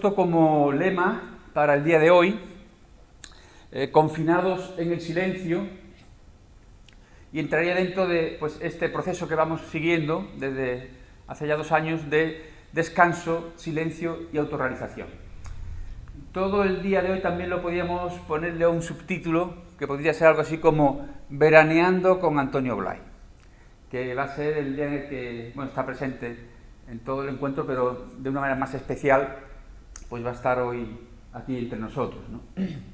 Puesto 0.00 0.16
como 0.16 0.72
lema 0.72 1.20
para 1.52 1.74
el 1.74 1.84
día 1.84 1.98
de 1.98 2.10
hoy, 2.10 2.40
eh, 3.70 3.90
confinados 3.90 4.72
en 4.78 4.92
el 4.92 5.00
silencio, 5.02 5.66
y 7.34 7.38
entraría 7.38 7.74
dentro 7.74 8.08
de 8.08 8.38
pues, 8.40 8.58
este 8.62 8.88
proceso 8.88 9.28
que 9.28 9.34
vamos 9.34 9.60
siguiendo 9.70 10.26
desde 10.38 10.88
hace 11.28 11.46
ya 11.46 11.54
dos 11.54 11.70
años 11.70 12.08
de 12.08 12.50
descanso, 12.72 13.52
silencio 13.56 14.20
y 14.32 14.38
autorrealización. 14.38 15.08
Todo 16.32 16.64
el 16.64 16.82
día 16.82 17.02
de 17.02 17.12
hoy 17.12 17.20
también 17.20 17.50
lo 17.50 17.60
podíamos 17.60 18.14
ponerle 18.20 18.66
un 18.66 18.80
subtítulo 18.80 19.52
que 19.78 19.86
podría 19.86 20.14
ser 20.14 20.28
algo 20.28 20.40
así 20.40 20.56
como 20.56 21.06
Veraneando 21.28 22.20
con 22.20 22.38
Antonio 22.38 22.74
Blay, 22.74 23.00
que 23.90 24.14
va 24.14 24.22
a 24.22 24.34
ser 24.34 24.56
el 24.56 24.76
día 24.76 24.86
en 24.86 24.92
el 24.94 25.08
que 25.10 25.52
bueno, 25.54 25.68
está 25.68 25.84
presente 25.84 26.38
en 26.88 27.00
todo 27.00 27.22
el 27.22 27.28
encuentro, 27.28 27.66
pero 27.66 28.06
de 28.16 28.30
una 28.30 28.40
manera 28.40 28.58
más 28.58 28.72
especial 28.72 29.49
pues 30.10 30.22
va 30.22 30.30
a 30.30 30.34
estar 30.34 30.58
hoy 30.58 30.86
aquí 31.32 31.56
entre 31.56 31.78
nosotros. 31.78 32.22
¿no? 32.28 32.40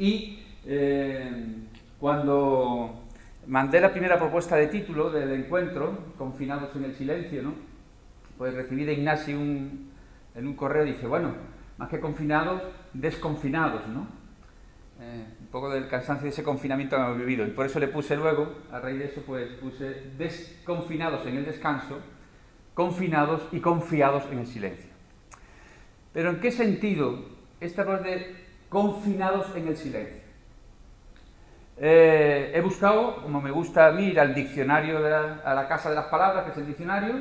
Y 0.00 0.44
eh, 0.64 1.56
cuando 1.98 3.02
mandé 3.48 3.80
la 3.80 3.90
primera 3.90 4.16
propuesta 4.16 4.54
de 4.54 4.68
título 4.68 5.10
del 5.10 5.32
encuentro, 5.32 6.14
Confinados 6.16 6.76
en 6.76 6.84
el 6.84 6.94
Silencio, 6.94 7.42
¿no? 7.42 7.54
pues 8.38 8.54
recibí 8.54 8.84
de 8.84 8.92
Ignacio 8.92 9.36
un, 9.36 9.90
en 10.36 10.46
un 10.46 10.54
correo 10.54 10.84
dice, 10.84 11.08
bueno, 11.08 11.34
más 11.76 11.88
que 11.88 11.98
confinados, 11.98 12.62
desconfinados, 12.92 13.86
¿no? 13.88 14.06
Eh, 15.00 15.26
un 15.40 15.46
poco 15.48 15.70
del 15.70 15.88
cansancio 15.88 16.24
de 16.24 16.30
ese 16.30 16.42
confinamiento 16.42 16.96
que 16.96 17.02
hemos 17.02 17.18
vivido. 17.18 17.46
Y 17.46 17.50
por 17.50 17.66
eso 17.66 17.78
le 17.78 17.88
puse 17.88 18.16
luego, 18.16 18.52
a 18.72 18.78
raíz 18.78 18.98
de 18.98 19.04
eso, 19.06 19.22
pues 19.26 19.48
puse 19.54 20.12
desconfinados 20.16 21.26
en 21.26 21.36
el 21.36 21.44
descanso, 21.44 21.98
confinados 22.74 23.42
y 23.52 23.60
confiados 23.60 24.24
en 24.30 24.38
el 24.38 24.46
silencio. 24.46 24.87
Pero 26.18 26.30
¿en 26.30 26.40
qué 26.40 26.50
sentido 26.50 27.26
esta 27.60 27.86
parte 27.86 28.08
de 28.10 28.36
confinados 28.68 29.54
en 29.54 29.68
el 29.68 29.76
silencio? 29.76 30.20
Eh, 31.76 32.50
he 32.52 32.60
buscado, 32.60 33.22
como 33.22 33.40
me 33.40 33.52
gusta 33.52 33.86
a 33.86 33.92
mí, 33.92 34.06
ir 34.06 34.18
al 34.18 34.34
diccionario, 34.34 35.00
de 35.00 35.10
la, 35.10 35.34
a 35.44 35.54
la 35.54 35.68
casa 35.68 35.90
de 35.90 35.94
las 35.94 36.06
palabras, 36.06 36.42
que 36.42 36.50
es 36.50 36.56
el 36.56 36.66
diccionario, 36.66 37.14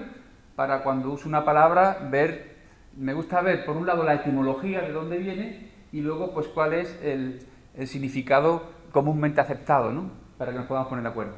para 0.56 0.82
cuando 0.82 1.12
uso 1.12 1.30
una 1.30 1.46
palabra, 1.46 2.08
ver, 2.10 2.56
me 2.96 3.14
gusta 3.14 3.40
ver 3.42 3.66
por 3.66 3.78
un 3.78 3.86
lado 3.86 4.04
la 4.04 4.16
etimología 4.16 4.82
de 4.82 4.92
dónde 4.92 5.20
viene 5.20 5.70
y 5.92 6.02
luego 6.02 6.34
pues 6.34 6.48
cuál 6.48 6.74
es 6.74 7.00
el, 7.04 7.46
el 7.76 7.86
significado 7.86 8.64
comúnmente 8.92 9.40
aceptado, 9.40 9.92
¿no? 9.92 10.10
Para 10.40 10.54
que 10.54 10.58
nos 10.58 10.66
podamos 10.66 10.90
poner 10.90 11.04
de 11.04 11.10
acuerdo. 11.10 11.36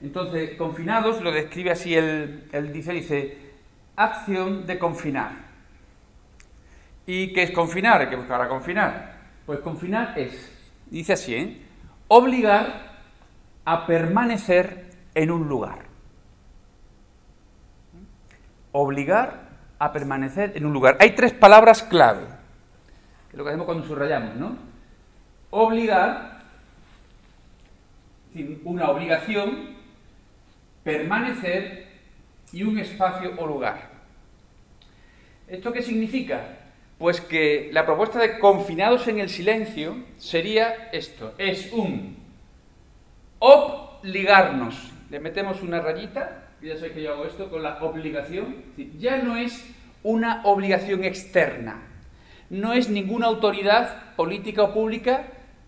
Entonces, 0.00 0.56
confinados 0.56 1.20
lo 1.20 1.30
describe 1.30 1.72
así 1.72 1.94
el, 1.94 2.48
el 2.52 2.72
dice, 2.72 2.94
dice, 2.94 3.36
acción 3.96 4.64
de 4.64 4.78
confinar. 4.78 5.45
¿Y 7.06 7.32
qué 7.32 7.44
es 7.44 7.50
confinar? 7.52 8.00
Hay 8.00 8.08
que 8.08 8.16
buscar 8.16 8.42
a 8.42 8.48
confinar. 8.48 9.14
Pues 9.46 9.60
confinar 9.60 10.18
es, 10.18 10.52
dice 10.90 11.12
así, 11.12 11.34
¿eh? 11.34 11.62
obligar 12.08 12.96
a 13.64 13.86
permanecer 13.86 14.90
en 15.14 15.30
un 15.30 15.48
lugar. 15.48 15.86
Obligar 18.72 19.46
a 19.78 19.92
permanecer 19.92 20.52
en 20.56 20.66
un 20.66 20.72
lugar. 20.72 20.96
Hay 21.00 21.14
tres 21.14 21.32
palabras 21.32 21.82
clave, 21.84 22.26
que 23.28 23.32
es 23.32 23.38
lo 23.38 23.44
que 23.44 23.50
hacemos 23.50 23.66
cuando 23.66 23.86
subrayamos, 23.86 24.34
¿no? 24.36 24.56
Obligar, 25.50 26.40
una 28.64 28.90
obligación, 28.90 29.76
permanecer 30.82 31.86
y 32.52 32.64
un 32.64 32.78
espacio 32.78 33.32
o 33.38 33.46
lugar. 33.46 33.90
¿Esto 35.46 35.72
qué 35.72 35.82
significa? 35.82 36.55
Pues 36.98 37.20
que 37.20 37.70
la 37.72 37.84
propuesta 37.84 38.18
de 38.18 38.38
confinados 38.38 39.06
en 39.08 39.20
el 39.20 39.28
silencio 39.28 39.96
sería 40.18 40.88
esto, 40.92 41.34
es 41.36 41.72
un 41.72 42.16
obligarnos. 43.38 44.92
Le 45.10 45.20
metemos 45.20 45.62
una 45.62 45.80
rayita, 45.80 46.48
ya 46.62 46.74
sabéis 46.74 46.94
que 46.94 47.02
yo 47.02 47.12
hago 47.12 47.26
esto 47.26 47.50
con 47.50 47.62
la 47.62 47.82
obligación, 47.82 48.56
ya 48.98 49.18
no 49.18 49.36
es 49.36 49.64
una 50.02 50.42
obligación 50.44 51.04
externa, 51.04 51.82
no 52.48 52.72
es 52.72 52.88
ninguna 52.88 53.26
autoridad 53.26 54.14
política 54.16 54.62
o 54.62 54.72
pública 54.72 55.26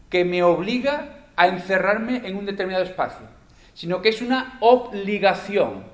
que 0.09 0.25
me 0.25 0.43
obliga 0.43 1.27
a 1.37 1.49
encerrarme 1.49 2.23
en 2.25 2.37
un 2.37 2.47
determinado 2.47 2.85
espacio, 2.85 3.27
sino 3.75 4.01
que 4.01 4.09
es 4.09 4.23
una 4.23 4.59
obligación. 4.61 5.85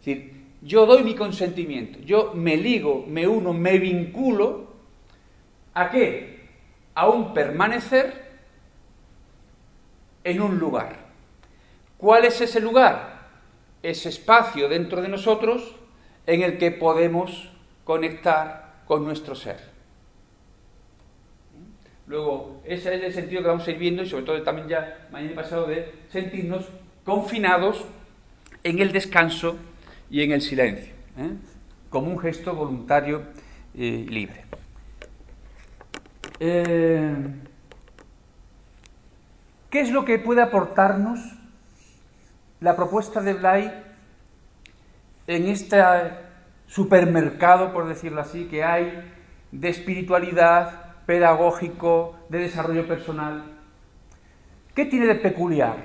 Es 0.00 0.06
decir, 0.06 0.35
yo 0.62 0.86
doy 0.86 1.02
mi 1.02 1.14
consentimiento, 1.14 1.98
yo 2.00 2.32
me 2.34 2.56
ligo, 2.56 3.04
me 3.06 3.26
uno, 3.26 3.52
me 3.52 3.78
vinculo 3.78 4.74
a 5.74 5.90
qué? 5.90 6.48
A 6.94 7.08
un 7.08 7.34
permanecer 7.34 8.26
en 10.24 10.40
un 10.40 10.58
lugar. 10.58 11.06
¿Cuál 11.98 12.24
es 12.24 12.40
ese 12.40 12.60
lugar? 12.60 13.28
Ese 13.82 14.08
espacio 14.08 14.68
dentro 14.68 15.02
de 15.02 15.08
nosotros 15.08 15.74
en 16.26 16.42
el 16.42 16.58
que 16.58 16.70
podemos 16.70 17.50
conectar 17.84 18.82
con 18.86 19.04
nuestro 19.04 19.34
ser. 19.34 19.76
Luego, 22.06 22.62
ese 22.64 22.94
es 22.94 23.02
el 23.02 23.12
sentido 23.12 23.42
que 23.42 23.48
vamos 23.48 23.66
a 23.66 23.70
ir 23.70 23.78
viendo 23.78 24.02
y 24.02 24.06
sobre 24.06 24.24
todo 24.24 24.42
también 24.42 24.68
ya 24.68 25.08
mañana 25.10 25.34
pasado 25.34 25.66
de 25.66 25.92
sentirnos 26.08 26.66
confinados 27.04 27.84
en 28.62 28.78
el 28.80 28.92
descanso 28.92 29.56
y 30.10 30.22
en 30.22 30.32
el 30.32 30.40
silencio, 30.40 30.92
¿eh? 31.16 31.30
como 31.90 32.10
un 32.10 32.18
gesto 32.18 32.54
voluntario 32.54 33.22
y 33.74 34.04
libre. 34.06 34.44
Eh, 36.40 37.14
¿Qué 39.70 39.80
es 39.80 39.90
lo 39.90 40.04
que 40.04 40.18
puede 40.18 40.42
aportarnos 40.42 41.20
la 42.60 42.76
propuesta 42.76 43.20
de 43.20 43.34
Blay 43.34 43.84
en 45.26 45.48
este 45.48 45.82
supermercado, 46.66 47.72
por 47.72 47.88
decirlo 47.88 48.20
así, 48.20 48.46
que 48.46 48.64
hay 48.64 49.12
de 49.52 49.68
espiritualidad, 49.68 50.96
pedagógico, 51.06 52.16
de 52.28 52.38
desarrollo 52.38 52.86
personal? 52.86 53.44
¿Qué 54.74 54.84
tiene 54.84 55.06
de 55.06 55.16
peculiar 55.16 55.76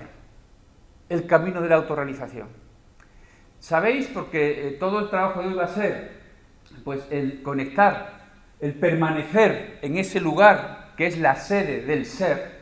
el 1.10 1.26
camino 1.26 1.62
de 1.62 1.70
la 1.70 1.76
autorrealización? 1.78 2.50
Sabéis, 3.62 4.08
porque 4.08 4.70
eh, 4.70 4.72
todo 4.72 5.00
el 5.02 5.10
trabajo 5.12 5.40
de 5.40 5.50
hoy 5.50 5.54
va 5.54 5.66
a 5.66 5.68
ser 5.68 6.14
pues, 6.84 7.06
el 7.12 7.44
conectar, 7.44 8.22
el 8.60 8.74
permanecer 8.74 9.78
en 9.84 9.98
ese 9.98 10.20
lugar 10.20 10.94
que 10.98 11.06
es 11.06 11.20
la 11.20 11.36
sede 11.36 11.86
del 11.86 12.08
ser, 12.08 12.60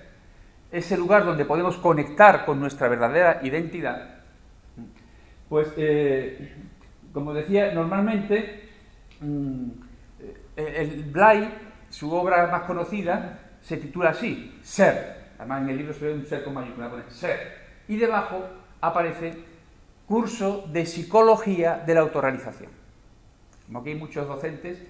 ese 0.74 0.98
lugar 0.98 1.24
donde 1.24 1.46
podemos 1.46 1.78
conectar 1.78 2.44
con 2.46 2.60
nuestra 2.60 2.90
verdadera 2.90 3.40
identidad, 3.44 4.20
pues, 5.48 5.70
eh, 5.78 6.54
como 7.14 7.34
decía, 7.34 7.72
normalmente 7.74 8.70
mm, 9.22 9.70
eh, 10.58 10.76
el 10.82 11.50
su 11.90 12.14
obra 12.14 12.46
más 12.48 12.64
conocida, 12.64 13.40
se 13.62 13.78
titula 13.78 14.10
así, 14.10 14.60
Ser. 14.62 15.30
Además, 15.38 15.62
en 15.62 15.70
el 15.70 15.78
libro 15.78 15.94
se 15.94 16.08
ve 16.08 16.14
un 16.14 16.26
ser 16.26 16.44
con 16.44 16.54
mayúscula, 16.54 16.92
Ser. 17.08 17.58
Y 17.88 17.96
debajo 17.96 18.46
aparece 18.82 19.49
curso 20.10 20.66
de 20.74 20.88
psicología 20.88 21.84
de 21.86 21.94
la 21.94 22.00
autorrealización. 22.00 22.72
Como 23.68 23.80
aquí 23.80 23.90
hay 23.90 23.96
muchos 23.96 24.28
docentes, 24.28 24.82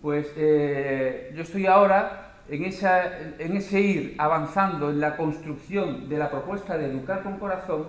pues 0.00 0.32
eh, 0.34 1.30
yo 1.36 1.42
estoy 1.42 1.66
ahora 1.66 2.40
en, 2.48 2.64
ese 2.64 3.80
ir 3.80 4.14
avanzando 4.16 4.88
en 4.88 4.98
la 4.98 5.18
construcción 5.18 6.08
de 6.08 6.16
la 6.16 6.30
propuesta 6.30 6.78
de 6.78 6.86
educar 6.86 7.22
con 7.22 7.38
corazón 7.38 7.86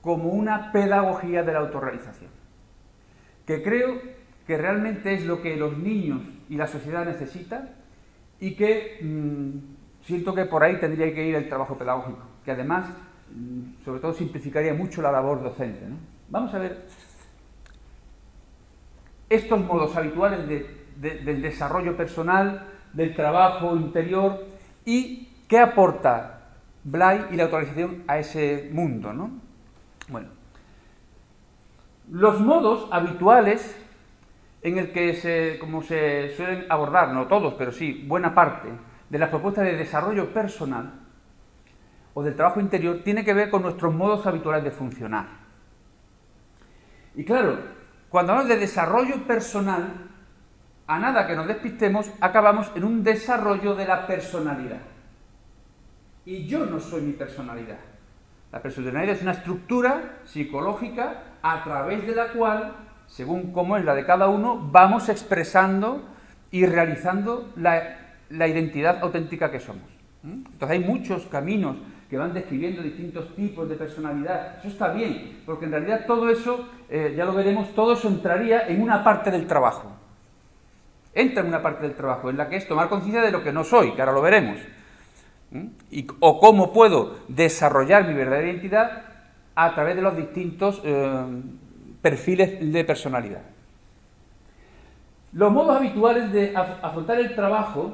como 0.00 0.28
una 0.28 0.70
pedagogía 0.70 1.42
de 1.42 1.52
la 1.52 1.58
autorrealización, 1.58 2.30
que 3.44 3.60
creo 3.64 4.00
que 4.46 4.56
realmente 4.56 5.12
es 5.12 5.26
lo 5.26 5.42
que 5.42 5.56
los 5.56 5.76
niños 5.76 6.20
y 6.48 6.54
la 6.54 6.68
sociedad 6.68 7.04
necesitan 7.04 7.70
y 8.38 8.54
que 8.54 9.00
mm, 9.02 10.04
siento 10.06 10.36
que 10.36 10.44
por 10.44 10.62
ahí 10.62 10.78
tendría 10.78 11.12
que 11.12 11.26
ir 11.26 11.34
el 11.34 11.48
trabajo 11.48 11.76
pedagógico, 11.76 12.22
que 12.44 12.52
además 12.52 12.86
sobre 13.84 14.00
todo 14.00 14.12
simplificaría 14.12 14.74
mucho 14.74 15.02
la 15.02 15.12
labor 15.12 15.42
docente. 15.42 15.80
Vamos 16.28 16.54
a 16.54 16.58
ver 16.58 16.86
estos 19.28 19.60
modos 19.60 19.96
habituales 19.96 20.46
del 21.00 21.42
desarrollo 21.42 21.96
personal, 21.96 22.66
del 22.92 23.14
trabajo 23.14 23.76
interior 23.76 24.44
y 24.84 25.28
qué 25.48 25.58
aporta 25.58 26.40
Blay 26.84 27.26
y 27.30 27.36
la 27.36 27.44
autorización 27.44 28.04
a 28.06 28.18
ese 28.18 28.70
mundo. 28.72 29.12
¿no? 29.12 29.30
Bueno, 30.08 30.28
los 32.10 32.40
modos 32.40 32.88
habituales 32.92 33.80
en 34.62 34.78
el 34.78 34.92
que 34.92 35.14
se, 35.14 35.58
como 35.58 35.82
se 35.82 36.34
suelen 36.36 36.66
abordar, 36.68 37.12
no 37.12 37.26
todos, 37.26 37.54
pero 37.54 37.72
sí 37.72 38.04
buena 38.06 38.34
parte 38.34 38.68
de 39.10 39.18
las 39.18 39.28
propuestas 39.28 39.64
de 39.64 39.76
desarrollo 39.76 40.32
personal, 40.32 41.03
o 42.14 42.22
del 42.22 42.36
trabajo 42.36 42.60
interior 42.60 43.00
tiene 43.04 43.24
que 43.24 43.34
ver 43.34 43.50
con 43.50 43.62
nuestros 43.62 43.92
modos 43.92 44.26
habituales 44.26 44.64
de 44.64 44.70
funcionar. 44.70 45.26
Y 47.16 47.24
claro, 47.24 47.58
cuando 48.08 48.32
hablamos 48.32 48.48
de 48.48 48.58
desarrollo 48.58 49.26
personal, 49.26 50.10
a 50.86 50.98
nada 50.98 51.26
que 51.26 51.34
nos 51.34 51.46
despistemos, 51.46 52.10
acabamos 52.20 52.70
en 52.74 52.84
un 52.84 53.02
desarrollo 53.02 53.74
de 53.74 53.86
la 53.86 54.06
personalidad. 54.06 54.80
Y 56.24 56.46
yo 56.46 56.66
no 56.66 56.80
soy 56.80 57.02
mi 57.02 57.12
personalidad. 57.12 57.78
La 58.52 58.62
personalidad 58.62 59.08
es 59.08 59.22
una 59.22 59.32
estructura 59.32 60.20
psicológica 60.24 61.22
a 61.42 61.64
través 61.64 62.06
de 62.06 62.14
la 62.14 62.28
cual, 62.28 62.76
según 63.06 63.52
cómo 63.52 63.76
es 63.76 63.84
la 63.84 63.94
de 63.94 64.06
cada 64.06 64.28
uno, 64.28 64.56
vamos 64.70 65.08
expresando 65.08 66.04
y 66.50 66.66
realizando 66.66 67.52
la, 67.56 67.98
identidad 68.30 69.00
auténtica 69.02 69.50
que 69.50 69.58
somos. 69.58 69.90
Entonces 70.22 70.70
hay 70.70 70.78
muchos 70.78 71.26
caminos 71.26 71.76
que 72.14 72.18
van 72.18 72.32
describiendo 72.32 72.80
distintos 72.80 73.34
tipos 73.34 73.68
de 73.68 73.74
personalidad. 73.74 74.58
Eso 74.60 74.68
está 74.68 74.92
bien, 74.92 75.40
porque 75.44 75.64
en 75.64 75.72
realidad 75.72 76.06
todo 76.06 76.30
eso, 76.30 76.68
eh, 76.88 77.12
ya 77.16 77.24
lo 77.24 77.34
veremos, 77.34 77.74
todo 77.74 77.94
eso 77.94 78.06
entraría 78.06 78.68
en 78.68 78.80
una 78.80 79.02
parte 79.02 79.32
del 79.32 79.48
trabajo. 79.48 79.90
Entra 81.12 81.42
en 81.42 81.48
una 81.48 81.60
parte 81.60 81.82
del 81.82 81.96
trabajo, 81.96 82.30
en 82.30 82.36
la 82.36 82.48
que 82.48 82.54
es 82.54 82.68
tomar 82.68 82.88
conciencia 82.88 83.20
de 83.20 83.32
lo 83.32 83.42
que 83.42 83.52
no 83.52 83.64
soy, 83.64 83.94
que 83.94 84.00
ahora 84.00 84.12
lo 84.12 84.22
veremos. 84.22 84.60
Y, 85.90 86.06
o 86.20 86.38
cómo 86.38 86.72
puedo 86.72 87.16
desarrollar 87.26 88.06
mi 88.06 88.14
verdadera 88.14 88.48
identidad 88.48 89.02
a 89.56 89.74
través 89.74 89.96
de 89.96 90.02
los 90.02 90.16
distintos 90.16 90.80
eh, 90.84 91.42
perfiles 92.00 92.72
de 92.72 92.84
personalidad. 92.84 93.42
Los 95.32 95.50
modos 95.50 95.78
habituales 95.78 96.30
de 96.30 96.54
afrontar 96.56 97.18
el 97.18 97.34
trabajo 97.34 97.92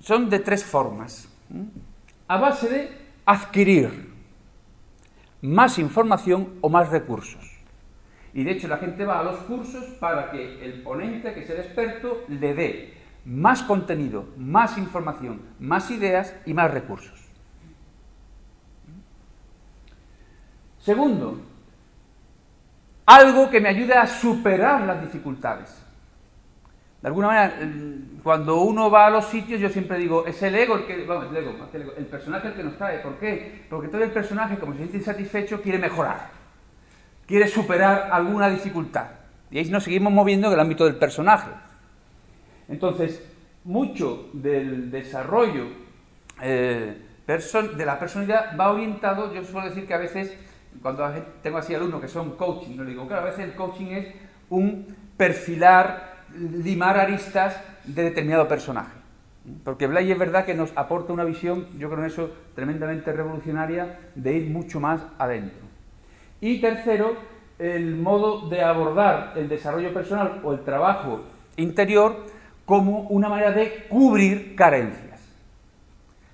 son 0.00 0.28
de 0.28 0.40
tres 0.40 0.64
formas 0.64 1.28
a 2.30 2.36
base 2.36 2.68
de 2.68 2.88
adquirir 3.26 4.08
más 5.42 5.80
información 5.80 6.58
o 6.60 6.68
más 6.68 6.88
recursos. 6.88 7.44
Y 8.32 8.44
de 8.44 8.52
hecho 8.52 8.68
la 8.68 8.76
gente 8.76 9.04
va 9.04 9.18
a 9.18 9.24
los 9.24 9.38
cursos 9.38 9.84
para 9.98 10.30
que 10.30 10.64
el 10.64 10.80
ponente, 10.82 11.34
que 11.34 11.42
es 11.42 11.50
el 11.50 11.56
experto, 11.56 12.22
le 12.28 12.54
dé 12.54 12.94
más 13.24 13.64
contenido, 13.64 14.28
más 14.36 14.78
información, 14.78 15.42
más 15.58 15.90
ideas 15.90 16.32
y 16.46 16.54
más 16.54 16.70
recursos. 16.70 17.20
Segundo, 20.78 21.40
algo 23.06 23.50
que 23.50 23.60
me 23.60 23.70
ayude 23.70 23.94
a 23.94 24.06
superar 24.06 24.82
las 24.82 25.02
dificultades. 25.02 25.84
De 27.02 27.08
alguna 27.08 27.28
manera, 27.28 27.54
cuando 28.22 28.60
uno 28.60 28.90
va 28.90 29.06
a 29.06 29.10
los 29.10 29.26
sitios, 29.26 29.60
yo 29.60 29.70
siempre 29.70 29.98
digo, 29.98 30.26
es 30.26 30.42
el 30.42 30.54
ego 30.54 30.76
el 30.76 30.84
que, 30.84 31.04
vamos, 31.06 31.26
el 31.30 31.36
ego, 31.36 31.54
el 31.96 32.06
personaje 32.06 32.48
el 32.48 32.54
que 32.54 32.62
nos 32.62 32.76
trae. 32.76 32.98
¿Por 32.98 33.16
qué? 33.18 33.64
Porque 33.70 33.88
todo 33.88 34.02
el 34.02 34.10
personaje, 34.10 34.58
como 34.58 34.72
se 34.72 34.78
siente 34.78 34.98
insatisfecho, 34.98 35.62
quiere 35.62 35.78
mejorar, 35.78 36.30
quiere 37.26 37.48
superar 37.48 38.10
alguna 38.12 38.50
dificultad. 38.50 39.06
Y 39.50 39.58
ahí 39.58 39.64
nos 39.70 39.84
seguimos 39.84 40.12
moviendo 40.12 40.48
en 40.48 40.54
el 40.54 40.60
ámbito 40.60 40.84
del 40.84 40.96
personaje. 40.96 41.50
Entonces, 42.68 43.22
mucho 43.64 44.28
del 44.34 44.90
desarrollo 44.90 45.66
eh, 46.42 47.06
de 47.26 47.86
la 47.86 47.98
personalidad 47.98 48.56
va 48.58 48.72
orientado, 48.72 49.32
yo 49.32 49.44
suelo 49.44 49.68
decir 49.68 49.86
que 49.86 49.94
a 49.94 49.98
veces, 49.98 50.36
cuando 50.82 51.08
tengo 51.42 51.58
así 51.58 51.74
alumnos 51.74 52.00
que 52.00 52.08
son 52.08 52.36
coaching, 52.36 52.76
no 52.76 52.84
digo, 52.84 53.06
claro, 53.06 53.22
a 53.22 53.26
veces 53.26 53.44
el 53.44 53.54
coaching 53.54 53.86
es 53.86 54.14
un 54.48 54.96
perfilar 55.16 56.09
limar 56.36 56.98
aristas 56.98 57.60
de 57.84 58.02
determinado 58.02 58.48
personaje. 58.48 58.92
Porque 59.64 59.86
Blay 59.86 60.10
es 60.12 60.18
verdad 60.18 60.44
que 60.44 60.54
nos 60.54 60.72
aporta 60.76 61.12
una 61.12 61.24
visión, 61.24 61.66
yo 61.78 61.88
creo 61.88 62.00
en 62.00 62.10
eso, 62.10 62.30
tremendamente 62.54 63.12
revolucionaria, 63.12 63.98
de 64.14 64.34
ir 64.34 64.50
mucho 64.50 64.80
más 64.80 65.00
adentro. 65.18 65.66
Y 66.40 66.60
tercero, 66.60 67.16
el 67.58 67.96
modo 67.96 68.48
de 68.48 68.62
abordar 68.62 69.32
el 69.36 69.48
desarrollo 69.48 69.92
personal 69.92 70.40
o 70.44 70.52
el 70.52 70.60
trabajo 70.60 71.22
interior 71.56 72.24
como 72.64 73.00
una 73.08 73.28
manera 73.28 73.50
de 73.50 73.86
cubrir 73.88 74.54
carencias. 74.54 75.20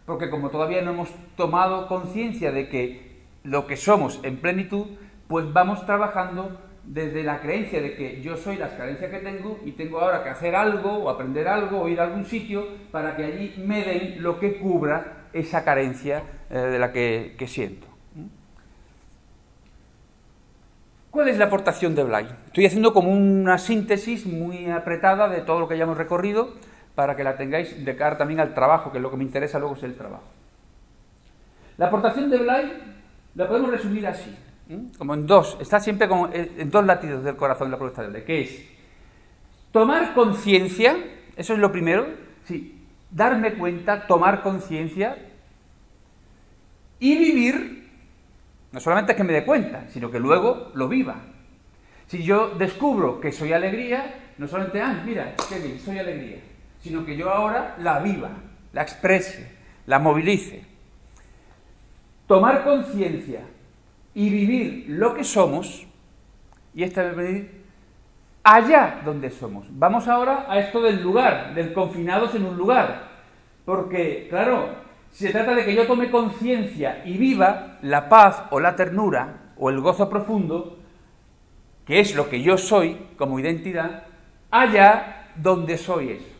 Porque 0.04 0.30
como 0.30 0.50
todavía 0.50 0.82
no 0.82 0.92
hemos 0.92 1.08
tomado 1.36 1.88
conciencia 1.88 2.52
de 2.52 2.68
que 2.68 3.22
lo 3.42 3.66
que 3.66 3.76
somos 3.76 4.20
en 4.22 4.36
plenitud, 4.36 4.86
pues 5.28 5.52
vamos 5.52 5.84
trabajando 5.86 6.60
desde 6.86 7.24
la 7.24 7.40
creencia 7.40 7.82
de 7.82 7.94
que 7.94 8.22
yo 8.22 8.36
soy 8.36 8.56
las 8.56 8.72
carencias 8.72 9.10
que 9.10 9.18
tengo 9.18 9.58
y 9.64 9.72
tengo 9.72 10.00
ahora 10.00 10.22
que 10.22 10.30
hacer 10.30 10.54
algo 10.54 10.92
o 10.92 11.10
aprender 11.10 11.48
algo 11.48 11.82
o 11.82 11.88
ir 11.88 12.00
a 12.00 12.04
algún 12.04 12.24
sitio 12.24 12.66
para 12.92 13.16
que 13.16 13.24
allí 13.24 13.54
me 13.58 13.82
den 13.82 14.22
lo 14.22 14.38
que 14.38 14.58
cubra 14.58 15.26
esa 15.32 15.64
carencia 15.64 16.22
eh, 16.48 16.58
de 16.58 16.78
la 16.78 16.92
que, 16.92 17.36
siento. 17.48 17.88
¿Cuál 21.10 21.28
es 21.28 21.38
la 21.38 21.46
aportación 21.46 21.94
de 21.94 22.04
Blay? 22.04 22.28
Estoy 22.46 22.66
haciendo 22.66 22.92
como 22.92 23.10
una 23.10 23.58
síntesis 23.58 24.26
muy 24.26 24.70
apretada 24.70 25.28
de 25.28 25.40
todo 25.40 25.60
lo 25.60 25.68
que 25.68 25.76
ya 25.76 25.84
hemos 25.84 25.96
recorrido 25.96 26.54
para 26.94 27.16
que 27.16 27.24
la 27.24 27.36
tengáis 27.36 27.84
de 27.84 27.96
cara 27.96 28.16
también 28.16 28.38
al 28.40 28.54
trabajo, 28.54 28.92
que 28.92 28.98
es 28.98 29.02
lo 29.02 29.10
que 29.10 29.16
me 29.16 29.24
interesa 29.24 29.58
luego 29.58 29.74
es 29.74 29.82
el 29.82 29.94
trabajo. 29.94 30.24
La 31.78 31.86
aportación 31.86 32.30
de 32.30 32.38
Blay 32.38 32.72
la 33.34 33.48
podemos 33.48 33.70
resumir 33.70 34.06
así. 34.06 34.34
¿Mm? 34.68 34.96
como 34.98 35.14
en 35.14 35.26
dos, 35.26 35.56
está 35.60 35.78
siempre 35.78 36.08
en 36.32 36.70
dos 36.70 36.84
latidos 36.84 37.22
del 37.22 37.36
corazón 37.36 37.68
de 37.68 37.72
la 37.72 37.76
propuesta 37.78 38.02
de 38.02 38.10
ley, 38.10 38.22
que 38.24 38.40
es 38.40 38.64
tomar 39.70 40.12
conciencia, 40.12 40.96
eso 41.36 41.52
es 41.52 41.58
lo 41.60 41.70
primero, 41.70 42.06
sí, 42.44 42.84
darme 43.10 43.54
cuenta, 43.54 44.08
tomar 44.08 44.42
conciencia 44.42 45.18
y 46.98 47.16
vivir, 47.16 47.90
no 48.72 48.80
solamente 48.80 49.14
que 49.14 49.22
me 49.22 49.32
dé 49.32 49.44
cuenta, 49.44 49.86
sino 49.88 50.10
que 50.10 50.18
luego 50.18 50.72
lo 50.74 50.88
viva. 50.88 51.16
Si 52.08 52.22
yo 52.24 52.50
descubro 52.50 53.20
que 53.20 53.30
soy 53.30 53.52
alegría, 53.52 54.32
no 54.38 54.48
solamente, 54.48 54.80
ah, 54.80 55.02
mira, 55.04 55.34
qué 55.48 55.60
bien, 55.60 55.78
soy 55.78 55.98
alegría, 55.98 56.38
sino 56.80 57.04
que 57.04 57.16
yo 57.16 57.30
ahora 57.30 57.76
la 57.78 58.00
viva, 58.00 58.30
la 58.72 58.82
exprese, 58.82 59.56
la 59.86 60.00
movilice. 60.00 60.64
Tomar 62.26 62.64
conciencia 62.64 63.42
y 64.16 64.30
vivir 64.30 64.86
lo 64.88 65.12
que 65.12 65.22
somos, 65.22 65.86
y 66.74 66.82
esta 66.82 67.02
vez 67.02 67.50
allá 68.42 69.02
donde 69.04 69.28
somos. 69.28 69.66
Vamos 69.68 70.08
ahora 70.08 70.46
a 70.48 70.58
esto 70.58 70.80
del 70.80 71.02
lugar, 71.02 71.54
del 71.54 71.74
confinados 71.74 72.34
en 72.34 72.46
un 72.46 72.56
lugar, 72.56 73.08
porque, 73.66 74.26
claro, 74.30 74.70
se 75.10 75.30
trata 75.30 75.54
de 75.54 75.66
que 75.66 75.74
yo 75.74 75.86
tome 75.86 76.10
conciencia 76.10 77.02
y 77.04 77.18
viva 77.18 77.76
la 77.82 78.08
paz 78.08 78.44
o 78.48 78.58
la 78.58 78.74
ternura 78.74 79.52
o 79.58 79.68
el 79.68 79.80
gozo 79.80 80.08
profundo, 80.08 80.78
que 81.84 82.00
es 82.00 82.16
lo 82.16 82.30
que 82.30 82.40
yo 82.40 82.56
soy 82.56 82.96
como 83.18 83.38
identidad, 83.38 84.04
allá 84.50 85.28
donde 85.36 85.76
soy 85.76 86.12
eso, 86.12 86.34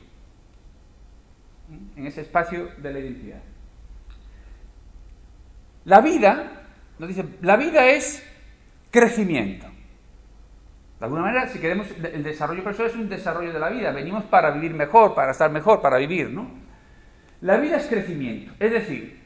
en 1.95 2.07
ese 2.07 2.23
espacio 2.23 2.71
de 2.79 2.91
la 2.91 3.01
identidad. 3.01 3.43
La 5.85 6.01
vida 6.01 6.56
nos 6.99 7.09
dice, 7.09 7.25
la 7.43 7.57
vida 7.57 7.87
es 7.87 8.23
crecimiento. 8.91 9.67
De 10.99 11.05
alguna 11.05 11.23
manera, 11.23 11.49
si 11.49 11.59
queremos, 11.59 11.89
el 11.91 12.23
desarrollo 12.23 12.65
personal 12.65 12.91
es 12.91 12.97
un 12.97 13.09
desarrollo 13.09 13.53
de 13.53 13.59
la 13.59 13.69
vida. 13.69 13.91
Venimos 13.93 14.25
para 14.25 14.51
vivir 14.51 14.73
mejor, 14.73 15.15
para 15.15 15.33
estar 15.33 15.51
mejor, 15.51 15.83
para 15.83 15.99
vivir, 15.99 16.31
¿no? 16.31 16.51
La 17.43 17.59
vida 17.59 17.77
es 17.77 17.87
crecimiento. 17.87 18.55
Es 18.59 18.71
decir, 18.71 19.21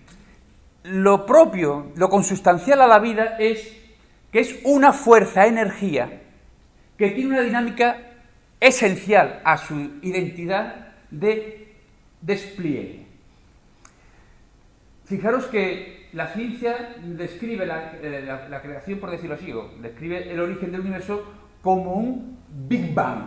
lo 0.83 1.27
propio, 1.27 1.93
lo 1.95 2.09
consustancial 2.09 2.81
a 2.81 2.89
la 2.89 2.99
vida 2.99 3.37
es 3.39 3.77
que 4.33 4.41
es 4.41 4.59
una 4.65 4.93
fuerza, 4.93 5.47
energía, 5.47 6.23
que 6.99 7.11
tiene 7.11 7.31
una 7.31 7.43
dinámica 7.43 7.99
esencial 8.59 9.41
a 9.45 9.57
su 9.57 9.75
identidad 10.03 10.89
de 11.11 11.77
despliegue. 12.21 13.07
Fijaros 15.05 15.47
que 15.47 16.00
la 16.13 16.27
ciencia 16.29 16.97
describe 17.03 17.65
eh, 17.65 18.25
la, 18.27 18.63
creación, 18.63 18.99
por 18.99 19.11
decirlo 19.11 19.37
así, 19.37 19.53
o 19.53 19.71
describe 19.81 20.31
el 20.31 20.41
origen 20.41 20.73
del 20.73 20.81
universo 20.81 21.25
como 21.63 21.95
un 21.95 22.39
Big 22.69 22.93
Bang. 22.95 23.25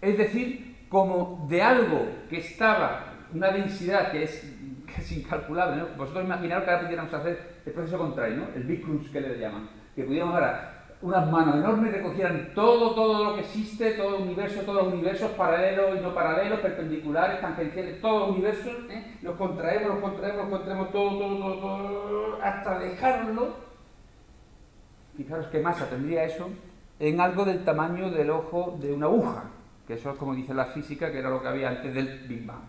Es 0.00 0.16
decir, 0.16 0.86
como 0.88 1.46
de 1.48 1.62
algo 1.62 2.06
que 2.28 2.38
estaba, 2.38 3.14
una 3.32 3.50
densidad 3.50 4.12
que 4.12 4.22
es, 4.24 4.52
incalculable. 5.10 5.76
¿no? 5.76 5.88
Vosotros 5.96 6.24
imaginaros 6.24 6.64
que 6.64 6.70
ahora 6.70 6.82
pudiéramos 6.84 7.12
hacer 7.12 7.56
el 7.66 7.72
proceso 7.72 7.98
contrario, 7.98 8.36
¿no? 8.36 8.48
el 8.54 8.62
Big 8.62 8.82
Crunch 8.82 9.10
que 9.10 9.20
le 9.20 9.38
llaman. 9.38 9.68
Que 9.94 10.04
pudiéramos 10.04 10.34
ahora 10.34 10.75
unas 11.02 11.30
manos 11.30 11.56
enormes 11.56 11.92
recogieran 11.92 12.50
todo, 12.54 12.94
todo 12.94 13.24
lo 13.24 13.34
que 13.34 13.42
existe, 13.42 13.92
todo 13.92 14.16
el 14.16 14.22
universo, 14.22 14.62
todos 14.62 14.84
los 14.84 14.94
universos 14.94 15.30
paralelos 15.32 15.98
y 15.98 16.02
no 16.02 16.14
paralelos, 16.14 16.60
perpendiculares, 16.60 17.40
tangenciales, 17.40 18.00
todos 18.00 18.28
los 18.28 18.30
universos, 18.30 18.74
¿eh? 18.90 19.18
los 19.22 19.36
contraemos, 19.36 19.88
los 19.88 19.98
contraemos, 20.00 20.42
los 20.42 20.48
contraemos, 20.50 20.92
todo, 20.92 21.18
todo, 21.18 21.38
todo, 21.38 21.58
todo, 21.58 22.42
hasta 22.42 22.78
dejarlo. 22.78 23.66
Fijaros 25.16 25.46
qué 25.48 25.60
masa 25.60 25.88
tendría 25.88 26.24
eso 26.24 26.48
en 26.98 27.20
algo 27.20 27.44
del 27.44 27.64
tamaño 27.64 28.10
del 28.10 28.30
ojo 28.30 28.78
de 28.80 28.92
una 28.92 29.06
aguja, 29.06 29.44
que 29.86 29.94
eso 29.94 30.10
es 30.10 30.16
como 30.16 30.34
dice 30.34 30.54
la 30.54 30.66
física, 30.66 31.12
que 31.12 31.18
era 31.18 31.30
lo 31.30 31.42
que 31.42 31.48
había 31.48 31.68
antes 31.68 31.94
del 31.94 32.26
Big 32.26 32.46
Bang. 32.46 32.62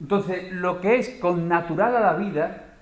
Entonces, 0.00 0.52
lo 0.52 0.80
que 0.80 0.96
es 0.96 1.10
con 1.20 1.48
natural 1.48 1.96
a 1.96 2.00
la 2.00 2.12
vida, 2.14 2.76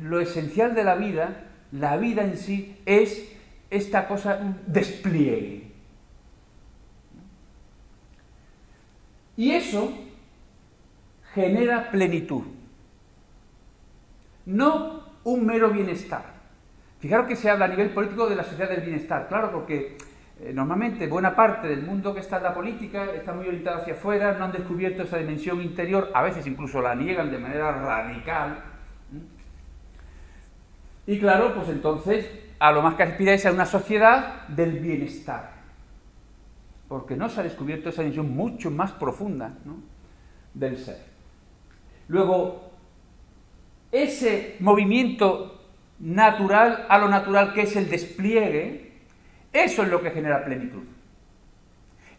lo 0.00 0.20
esencial 0.20 0.74
de 0.74 0.84
la 0.84 0.94
vida, 0.94 1.42
la 1.72 1.96
vida 1.96 2.22
en 2.22 2.36
sí 2.36 2.76
es 2.86 3.32
esta 3.70 4.06
cosa, 4.06 4.38
un 4.40 4.58
despliegue. 4.66 5.72
Y 9.36 9.50
eso 9.50 9.92
genera 11.34 11.90
plenitud, 11.90 12.42
no 14.46 15.02
un 15.24 15.44
mero 15.44 15.70
bienestar. 15.70 16.36
Fijaros 17.00 17.26
que 17.26 17.36
se 17.36 17.50
habla 17.50 17.66
a 17.66 17.68
nivel 17.68 17.90
político 17.90 18.26
de 18.26 18.36
la 18.36 18.44
sociedad 18.44 18.70
del 18.70 18.80
bienestar, 18.80 19.28
claro, 19.28 19.52
porque 19.52 19.98
eh, 20.40 20.52
normalmente 20.54 21.06
buena 21.06 21.36
parte 21.36 21.68
del 21.68 21.82
mundo 21.82 22.14
que 22.14 22.20
está 22.20 22.38
en 22.38 22.44
la 22.44 22.54
política 22.54 23.06
está 23.14 23.34
muy 23.34 23.46
orientada 23.46 23.78
hacia 23.78 23.92
afuera, 23.92 24.32
no 24.38 24.44
han 24.46 24.52
descubierto 24.52 25.02
esa 25.02 25.18
dimensión 25.18 25.60
interior, 25.60 26.10
a 26.14 26.22
veces 26.22 26.46
incluso 26.46 26.80
la 26.80 26.94
niegan 26.94 27.30
de 27.30 27.38
manera 27.38 27.72
radical, 27.72 28.62
y 31.06 31.18
claro, 31.18 31.54
pues 31.54 31.68
entonces 31.68 32.28
a 32.58 32.72
lo 32.72 32.82
más 32.82 32.94
que 32.94 33.02
aspira 33.02 33.34
es 33.34 33.46
a 33.46 33.52
una 33.52 33.66
sociedad 33.66 34.46
del 34.48 34.78
bienestar, 34.78 35.52
porque 36.88 37.16
no 37.16 37.28
se 37.28 37.40
ha 37.40 37.44
descubierto 37.44 37.88
esa 37.88 38.02
dimensión 38.02 38.34
mucho 38.34 38.70
más 38.70 38.92
profunda 38.92 39.54
del 40.54 40.78
ser. 40.78 40.98
Luego, 42.08 42.70
ese 43.92 44.56
movimiento 44.60 45.52
natural 45.98 46.86
a 46.88 46.98
lo 46.98 47.08
natural 47.08 47.52
que 47.52 47.62
es 47.62 47.76
el 47.76 47.88
despliegue, 47.88 48.92
eso 49.52 49.82
es 49.82 49.88
lo 49.88 50.02
que 50.02 50.10
genera 50.10 50.44
plenitud. 50.44 50.82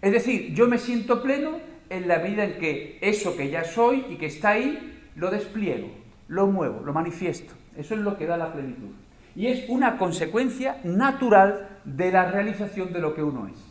Es 0.01 0.11
decir, 0.11 0.53
yo 0.53 0.67
me 0.67 0.77
siento 0.77 1.21
pleno 1.23 1.59
en 1.89 2.07
la 2.07 2.19
medida 2.19 2.43
en 2.43 2.59
que 2.59 2.99
eso 3.01 3.35
que 3.35 3.49
ya 3.49 3.63
soy 3.63 4.05
y 4.09 4.15
que 4.17 4.27
está 4.27 4.49
ahí, 4.49 5.09
lo 5.15 5.31
despliego, 5.31 5.89
lo 6.27 6.47
muevo, 6.47 6.81
lo 6.85 6.93
manifiesto. 6.93 7.53
Eso 7.77 7.93
es 7.93 8.01
lo 8.01 8.17
que 8.17 8.25
da 8.25 8.37
la 8.37 8.51
plenitud. 8.51 8.89
Y 9.35 9.47
es 9.47 9.69
una 9.69 9.97
consecuencia 9.97 10.77
natural 10.83 11.69
de 11.85 12.11
la 12.11 12.31
realización 12.31 12.91
de 12.91 12.99
lo 12.99 13.13
que 13.13 13.21
uno 13.21 13.47
es. 13.47 13.63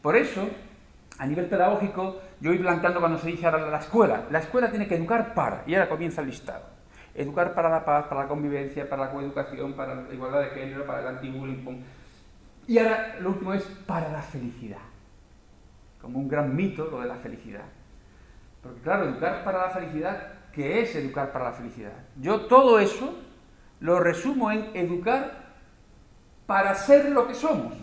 Por 0.00 0.16
eso, 0.16 0.48
a 1.18 1.26
nivel 1.26 1.46
pedagógico, 1.46 2.18
yo 2.40 2.50
voy 2.50 2.58
planteando 2.58 2.98
cuando 2.98 3.18
se 3.18 3.28
dice 3.28 3.46
ahora 3.46 3.70
la 3.70 3.78
escuela, 3.78 4.24
la 4.30 4.38
escuela 4.38 4.70
tiene 4.70 4.88
que 4.88 4.96
educar 4.96 5.34
para, 5.34 5.62
y 5.66 5.74
ahora 5.74 5.88
comienza 5.88 6.22
el 6.22 6.28
listado. 6.28 6.64
Educar 7.14 7.54
para 7.54 7.68
la 7.68 7.84
paz, 7.84 8.06
para 8.06 8.22
la 8.22 8.28
convivencia, 8.28 8.88
para 8.88 9.04
la 9.04 9.10
coeducación, 9.12 9.74
para 9.74 9.94
la 9.94 10.14
igualdad 10.14 10.40
de 10.40 10.46
género, 10.46 10.86
para 10.86 11.00
el 11.00 11.08
anti-bullying. 11.08 11.82
Y 12.66 12.78
ahora 12.78 13.16
lo 13.20 13.30
último 13.30 13.52
es 13.52 13.64
para 13.86 14.10
la 14.10 14.22
felicidad. 14.22 14.78
Como 16.00 16.18
un 16.18 16.26
gran 16.26 16.56
mito 16.56 16.88
lo 16.90 17.00
de 17.00 17.06
la 17.06 17.16
felicidad. 17.16 17.66
Porque 18.62 18.80
claro, 18.80 19.04
educar 19.04 19.44
para 19.44 19.58
la 19.58 19.70
felicidad, 19.70 20.32
¿qué 20.52 20.82
es 20.82 20.94
educar 20.94 21.32
para 21.32 21.46
la 21.46 21.52
felicidad? 21.52 21.92
Yo 22.20 22.42
todo 22.42 22.78
eso 22.78 23.14
lo 23.80 23.98
resumo 24.00 24.50
en 24.50 24.70
educar 24.74 25.54
para 26.46 26.74
ser 26.74 27.10
lo 27.10 27.26
que 27.26 27.34
somos. 27.34 27.74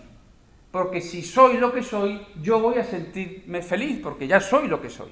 Porque 0.72 1.02
si 1.02 1.24
soy 1.24 1.58
lo 1.58 1.74
que 1.74 1.82
soy, 1.82 2.26
yo 2.42 2.60
voy 2.60 2.78
a 2.78 2.84
sentirme 2.84 3.62
feliz, 3.62 4.00
porque 4.04 4.28
ya 4.28 4.40
soy 4.40 4.68
lo 4.68 4.80
que 4.82 4.90
soy 4.90 5.10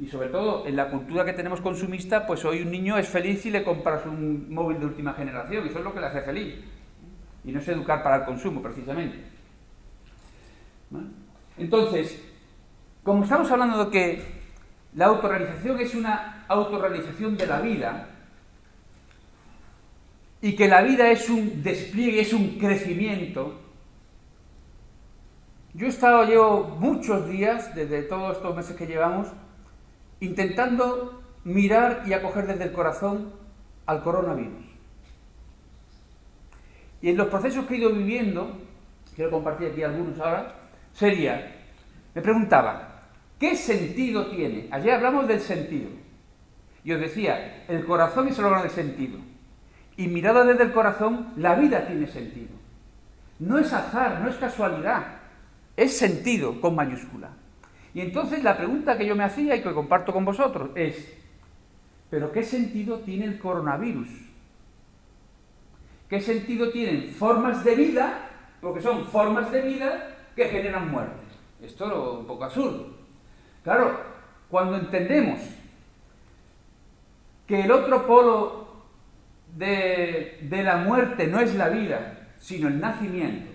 y 0.00 0.06
sobre 0.06 0.28
todo 0.28 0.66
en 0.66 0.76
la 0.76 0.90
cultura 0.90 1.24
que 1.24 1.32
tenemos 1.32 1.60
consumista, 1.60 2.26
pues 2.26 2.44
hoy 2.44 2.62
un 2.62 2.70
niño 2.70 2.96
es 2.98 3.08
feliz 3.08 3.42
si 3.42 3.50
le 3.50 3.64
compras 3.64 4.06
un 4.06 4.52
móvil 4.52 4.78
de 4.78 4.86
última 4.86 5.12
generación, 5.12 5.64
y 5.66 5.68
eso 5.70 5.78
es 5.78 5.84
lo 5.84 5.92
que 5.92 6.00
le 6.00 6.06
hace 6.06 6.20
feliz. 6.22 6.54
Y 7.44 7.50
no 7.50 7.58
es 7.58 7.68
educar 7.68 8.02
para 8.02 8.16
el 8.16 8.24
consumo, 8.24 8.62
precisamente. 8.62 9.18
Entonces, 11.56 12.22
como 13.02 13.24
estamos 13.24 13.50
hablando 13.50 13.84
de 13.86 13.90
que 13.90 14.37
la 14.94 15.06
autorrealización 15.06 15.80
es 15.80 15.94
una 15.94 16.44
autorrealización 16.48 17.36
de 17.36 17.46
la 17.46 17.60
vida, 17.60 18.08
y 20.40 20.54
que 20.54 20.68
la 20.68 20.82
vida 20.82 21.10
es 21.10 21.28
un 21.28 21.62
despliegue, 21.62 22.20
es 22.20 22.32
un 22.32 22.58
crecimiento, 22.58 23.58
yo 25.74 25.86
he 25.86 25.90
estado, 25.90 26.24
llevo 26.24 26.76
muchos 26.80 27.28
días, 27.28 27.74
desde 27.74 28.02
todos 28.02 28.36
estos 28.36 28.56
meses 28.56 28.74
que 28.74 28.86
llevamos, 28.86 29.28
intentando 30.18 31.22
mirar 31.44 32.02
y 32.06 32.14
acoger 32.14 32.46
desde 32.46 32.64
el 32.64 32.72
corazón 32.72 33.32
al 33.86 34.02
coronavirus. 34.02 34.64
Y 37.00 37.10
en 37.10 37.16
los 37.16 37.28
procesos 37.28 37.66
que 37.66 37.74
he 37.74 37.78
ido 37.78 37.90
viviendo, 37.90 38.58
quiero 39.14 39.30
compartir 39.30 39.68
aquí 39.68 39.82
algunos 39.82 40.18
ahora, 40.18 40.54
sería, 40.92 41.54
me 42.12 42.22
preguntaba, 42.22 42.87
¿qué 43.38 43.56
sentido 43.56 44.26
tiene? 44.26 44.68
Ayer 44.70 44.94
hablamos 44.94 45.28
del 45.28 45.40
sentido. 45.40 45.88
Y 46.84 46.92
os 46.92 47.00
decía, 47.00 47.64
el 47.68 47.84
corazón 47.84 48.28
es 48.28 48.38
el 48.38 48.44
órgano 48.46 48.64
de 48.64 48.70
sentido. 48.70 49.18
Y 49.96 50.06
mirada 50.06 50.44
desde 50.44 50.62
el 50.62 50.72
corazón, 50.72 51.32
la 51.36 51.54
vida 51.54 51.86
tiene 51.86 52.06
sentido. 52.06 52.50
No 53.38 53.58
es 53.58 53.72
azar, 53.72 54.20
no 54.20 54.28
es 54.28 54.36
casualidad, 54.36 55.18
es 55.76 55.96
sentido 55.96 56.60
con 56.60 56.74
mayúscula. 56.74 57.30
Y 57.94 58.00
entonces 58.00 58.42
la 58.42 58.56
pregunta 58.56 58.96
que 58.96 59.06
yo 59.06 59.16
me 59.16 59.24
hacía 59.24 59.56
y 59.56 59.62
que 59.62 59.72
comparto 59.72 60.12
con 60.12 60.24
vosotros 60.24 60.70
es, 60.74 61.12
¿pero 62.10 62.32
qué 62.32 62.42
sentido 62.42 63.00
tiene 63.00 63.24
el 63.24 63.38
coronavirus? 63.38 64.08
¿Qué 66.08 66.20
sentido 66.20 66.70
tienen 66.70 67.12
formas 67.12 67.64
de 67.64 67.74
vida? 67.74 68.30
Porque 68.60 68.80
son 68.80 69.04
formas 69.06 69.52
de 69.52 69.62
vida 69.62 70.16
que 70.34 70.46
generan 70.46 70.90
muerte. 70.90 71.22
Esto 71.62 71.86
es 71.86 72.20
un 72.20 72.26
poco 72.26 72.44
absurdo. 72.44 72.97
Claro, 73.68 74.00
cuando 74.48 74.78
entendemos 74.78 75.40
que 77.46 77.64
el 77.64 77.70
otro 77.70 78.06
polo 78.06 78.66
de, 79.58 80.38
la 80.50 80.78
muerte 80.78 81.26
no 81.26 81.38
es 81.38 81.54
la 81.54 81.68
vida, 81.68 82.30
sino 82.38 82.68
el 82.68 82.80
nacimiento, 82.80 83.50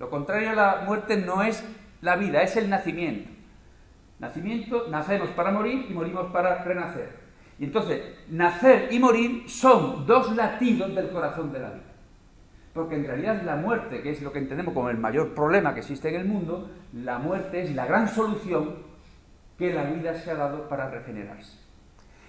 lo 0.00 0.10
contrario 0.10 0.50
a 0.50 0.54
la 0.54 0.82
muerte 0.84 1.18
no 1.18 1.44
es 1.44 1.64
la 2.00 2.16
vida, 2.16 2.42
es 2.42 2.56
el 2.56 2.68
nacimiento. 2.68 3.30
Nacimiento, 4.18 4.88
nacemos 4.90 5.28
para 5.28 5.52
morir 5.52 5.86
y 5.88 5.92
morimos 5.94 6.32
para 6.32 6.64
renacer. 6.64 7.10
Y 7.60 7.66
entonces, 7.66 8.02
nacer 8.28 8.88
y 8.90 8.98
morir 8.98 9.48
son 9.48 10.04
dos 10.04 10.34
latidos 10.34 10.92
del 10.96 11.10
corazón 11.10 11.52
de 11.52 11.60
la 11.60 11.70
vida. 11.70 11.85
Porque 12.76 12.96
en 12.96 13.06
realidad 13.06 13.42
la 13.42 13.56
muerte, 13.56 14.02
que 14.02 14.10
es 14.10 14.20
lo 14.20 14.30
que 14.30 14.38
entendemos 14.38 14.74
como 14.74 14.90
el 14.90 14.98
mayor 14.98 15.34
problema 15.34 15.72
que 15.72 15.80
existe 15.80 16.10
en 16.10 16.20
el 16.20 16.26
mundo, 16.26 16.70
la 16.92 17.18
muerte 17.18 17.62
es 17.62 17.74
la 17.74 17.86
gran 17.86 18.06
solución 18.06 18.76
que 19.58 19.72
la 19.72 19.84
vida 19.84 20.14
se 20.14 20.30
ha 20.30 20.34
dado 20.34 20.68
para 20.68 20.90
regenerarse. 20.90 21.58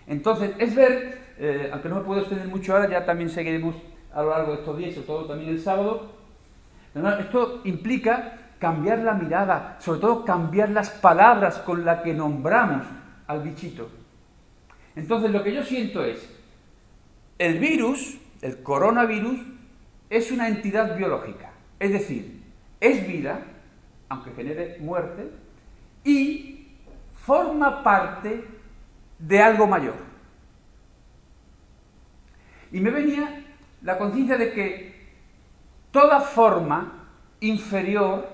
Entonces, 0.07 0.51
es 0.57 0.73
ver, 0.73 1.19
eh, 1.37 1.69
aunque 1.73 1.89
no 1.89 1.95
me 1.97 2.01
puedo 2.01 2.21
extender 2.21 2.47
mucho 2.47 2.73
ahora, 2.73 2.89
ya 2.89 3.05
también 3.05 3.29
seguiremos 3.29 3.75
a 4.13 4.21
lo 4.21 4.29
largo 4.29 4.53
de 4.53 4.59
estos 4.59 4.77
días, 4.77 4.93
sobre 4.93 5.07
todo 5.07 5.25
también 5.25 5.49
el 5.49 5.59
sábado, 5.59 6.13
esto 7.19 7.61
implica 7.65 8.37
cambiar 8.57 8.99
la 8.99 9.15
mirada, 9.15 9.75
sobre 9.81 9.99
todo 9.99 10.23
cambiar 10.23 10.69
las 10.69 10.89
palabras 10.89 11.57
con 11.59 11.83
las 11.83 12.01
que 12.03 12.13
nombramos 12.13 12.87
al 13.27 13.41
bichito. 13.41 13.89
Entonces 14.95 15.29
lo 15.29 15.43
que 15.43 15.53
yo 15.53 15.61
siento 15.61 16.05
es, 16.05 16.27
el 17.37 17.59
virus, 17.59 18.17
el 18.41 18.63
coronavirus, 18.63 19.56
es 20.09 20.31
una 20.31 20.47
entidad 20.47 20.97
biológica, 20.97 21.51
es 21.79 21.91
decir, 21.91 22.43
es 22.79 23.07
vida, 23.07 23.41
aunque 24.09 24.31
genere 24.31 24.77
muerte, 24.79 25.29
y 26.03 26.67
forma 27.13 27.83
parte 27.83 28.45
de 29.19 29.41
algo 29.41 29.67
mayor. 29.67 29.95
Y 32.71 32.79
me 32.79 32.89
venía 32.89 33.45
la 33.81 33.97
conciencia 33.97 34.37
de 34.37 34.51
que 34.53 34.97
toda 35.91 36.19
forma 36.19 37.09
inferior 37.39 38.29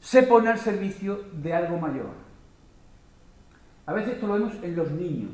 se 0.00 0.22
pone 0.22 0.48
al 0.48 0.58
servicio 0.58 1.24
de 1.32 1.54
algo 1.54 1.78
mayor. 1.78 2.10
A 3.86 3.92
veces 3.92 4.14
esto 4.14 4.26
lo 4.26 4.34
vemos 4.34 4.54
en 4.62 4.76
los 4.76 4.90
niños. 4.90 5.32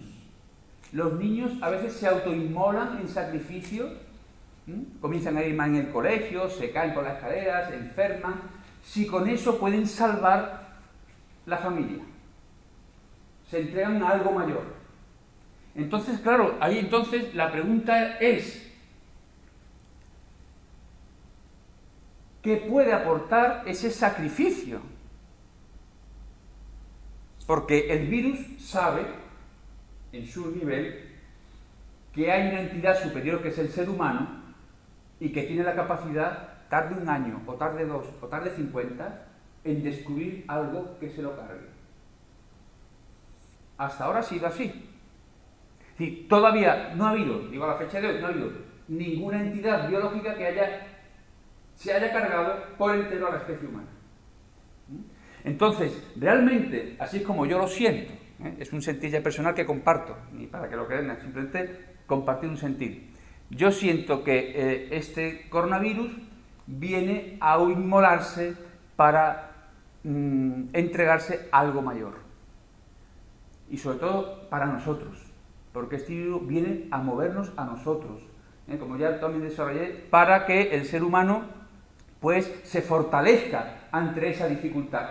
Los 0.93 1.15
niños 1.15 1.53
a 1.61 1.71
veces 1.71 1.95
se 1.95 2.07
autoinmolan 2.07 2.99
en 2.99 3.09
sacrificio, 3.09 3.89
comienzan 5.01 5.37
a 5.37 5.45
ir 5.45 5.55
mal 5.55 5.71
en 5.71 5.87
el 5.87 5.91
colegio, 5.91 6.49
se 6.49 6.71
caen 6.71 6.95
por 6.95 7.05
las 7.05 7.17
escaleras, 7.17 7.69
se 7.69 7.77
enferman, 7.77 8.41
si 8.83 9.07
con 9.07 9.29
eso 9.29 9.59
pueden 9.59 9.87
salvar 9.87 10.79
la 11.47 11.59
familia. 11.59 12.03
Se 13.51 13.61
entregan 13.61 14.03
a 14.03 14.11
algo 14.11 14.33
mayor. 14.33 14.65
Entonces, 15.75 16.21
claro, 16.21 16.57
ahí 16.61 16.79
entonces 16.79 17.35
la 17.35 17.51
pregunta 17.53 18.19
es, 18.19 18.65
¿Qué 22.45 22.59
puede 22.59 22.93
aportar 22.93 23.63
ese 23.65 23.91
sacrificio. 23.91 24.79
Porque 27.47 27.91
el 27.91 28.07
virus 28.07 28.39
sabe, 28.59 29.07
en 30.13 30.27
su 30.27 30.51
nivel, 30.51 31.09
que 32.13 32.31
hay 32.31 32.51
una 32.51 32.61
entidad 32.61 33.03
superior 33.03 33.43
que 33.43 33.49
es 33.49 33.59
el 33.59 33.71
ser 33.71 33.89
humano 33.89 34.44
y 35.21 35.31
que 35.31 35.43
tiene 35.43 35.63
la 35.63 35.75
capacidad, 35.75 36.69
tarde 36.69 37.01
un 37.01 37.09
año, 37.09 37.43
o 37.47 37.55
tarde 37.55 37.87
dos, 37.87 38.07
o 38.21 38.27
tarde 38.27 38.51
cincuenta, 38.51 39.27
en 39.65 39.83
descubrir 39.83 40.45
algo 40.49 40.99
que 40.99 41.11
se 41.11 41.23
lo 41.23 41.37
cargue. 41.37 41.69
Hasta 43.79 44.05
ahora 44.05 44.21
ha 44.21 44.23
sido 44.23 44.47
así. 44.47 44.91
Todavía 46.29 46.95
no 46.95 47.07
ha 47.07 47.11
habido, 47.11 47.39
digo 47.49 47.65
a 47.65 47.69
la 47.69 47.77
fecha 47.77 48.01
de 48.01 48.09
hoy, 48.09 48.21
no 48.21 48.27
ha 48.27 48.31
habido 48.31 48.51
ninguna 48.89 49.41
entidad 49.41 49.89
biológica 49.89 50.35
que 50.35 50.47
haya 50.47 50.95
se 51.75 51.93
haya 51.93 52.13
cargado 52.13 52.77
por 52.79 52.95
entero 52.95 53.29
a 53.29 53.33
la 53.33 53.39
especie 53.39 53.69
humana. 53.69 53.89
Entonces, 55.43 56.03
realmente, 56.17 56.97
así 56.99 57.19
es 57.19 57.23
como 57.23 57.47
yo 57.47 57.59
lo 57.59 57.67
siento, 57.67 58.13
¿eh? 58.43 58.55
es 58.59 58.73
un 58.73 58.81
sentir 58.81 59.11
ya 59.11 59.23
personal 59.23 59.55
que 59.55 59.67
comparto, 59.67 60.17
ni 60.33 60.47
para 60.47 60.69
que 60.69 60.77
lo 60.77 60.87
crean, 60.87 61.19
simplemente 61.21 61.97
compartir 62.07 62.49
un 62.49 62.57
sentir. 62.57 63.14
Yo 63.51 63.71
siento 63.71 64.25
que 64.25 64.53
eh, 64.55 64.89
este 64.93 65.49
coronavirus 65.49 66.11
viene 66.67 67.37
a 67.41 67.59
inmolarse 67.59 68.55
para 68.97 69.51
mm, 70.03 70.69
entregarse 70.73 71.49
algo 71.53 71.83
mayor. 71.83 72.15
Y 73.71 73.79
sobre 73.79 73.99
todo 73.99 74.49
para 74.49 74.67
nosotros, 74.67 75.19
porque 75.73 75.97
este 75.97 76.15
virus 76.15 76.47
viene 76.47 76.89
a 76.91 76.99
movernos 76.99 77.53
a 77.57 77.65
nosotros, 77.65 78.23
¿eh? 78.69 78.77
como 78.79 78.97
ya 78.97 79.21
también 79.21 79.45
desarrollé, 79.45 80.07
para 80.11 80.47
que 80.47 80.75
el 80.75 80.85
ser 80.85 81.03
humano 81.03 81.43
pues 82.21 82.51
se 82.65 82.81
fortalezca 82.81 83.89
ante 83.93 84.31
esa 84.31 84.47
dificultad. 84.47 85.11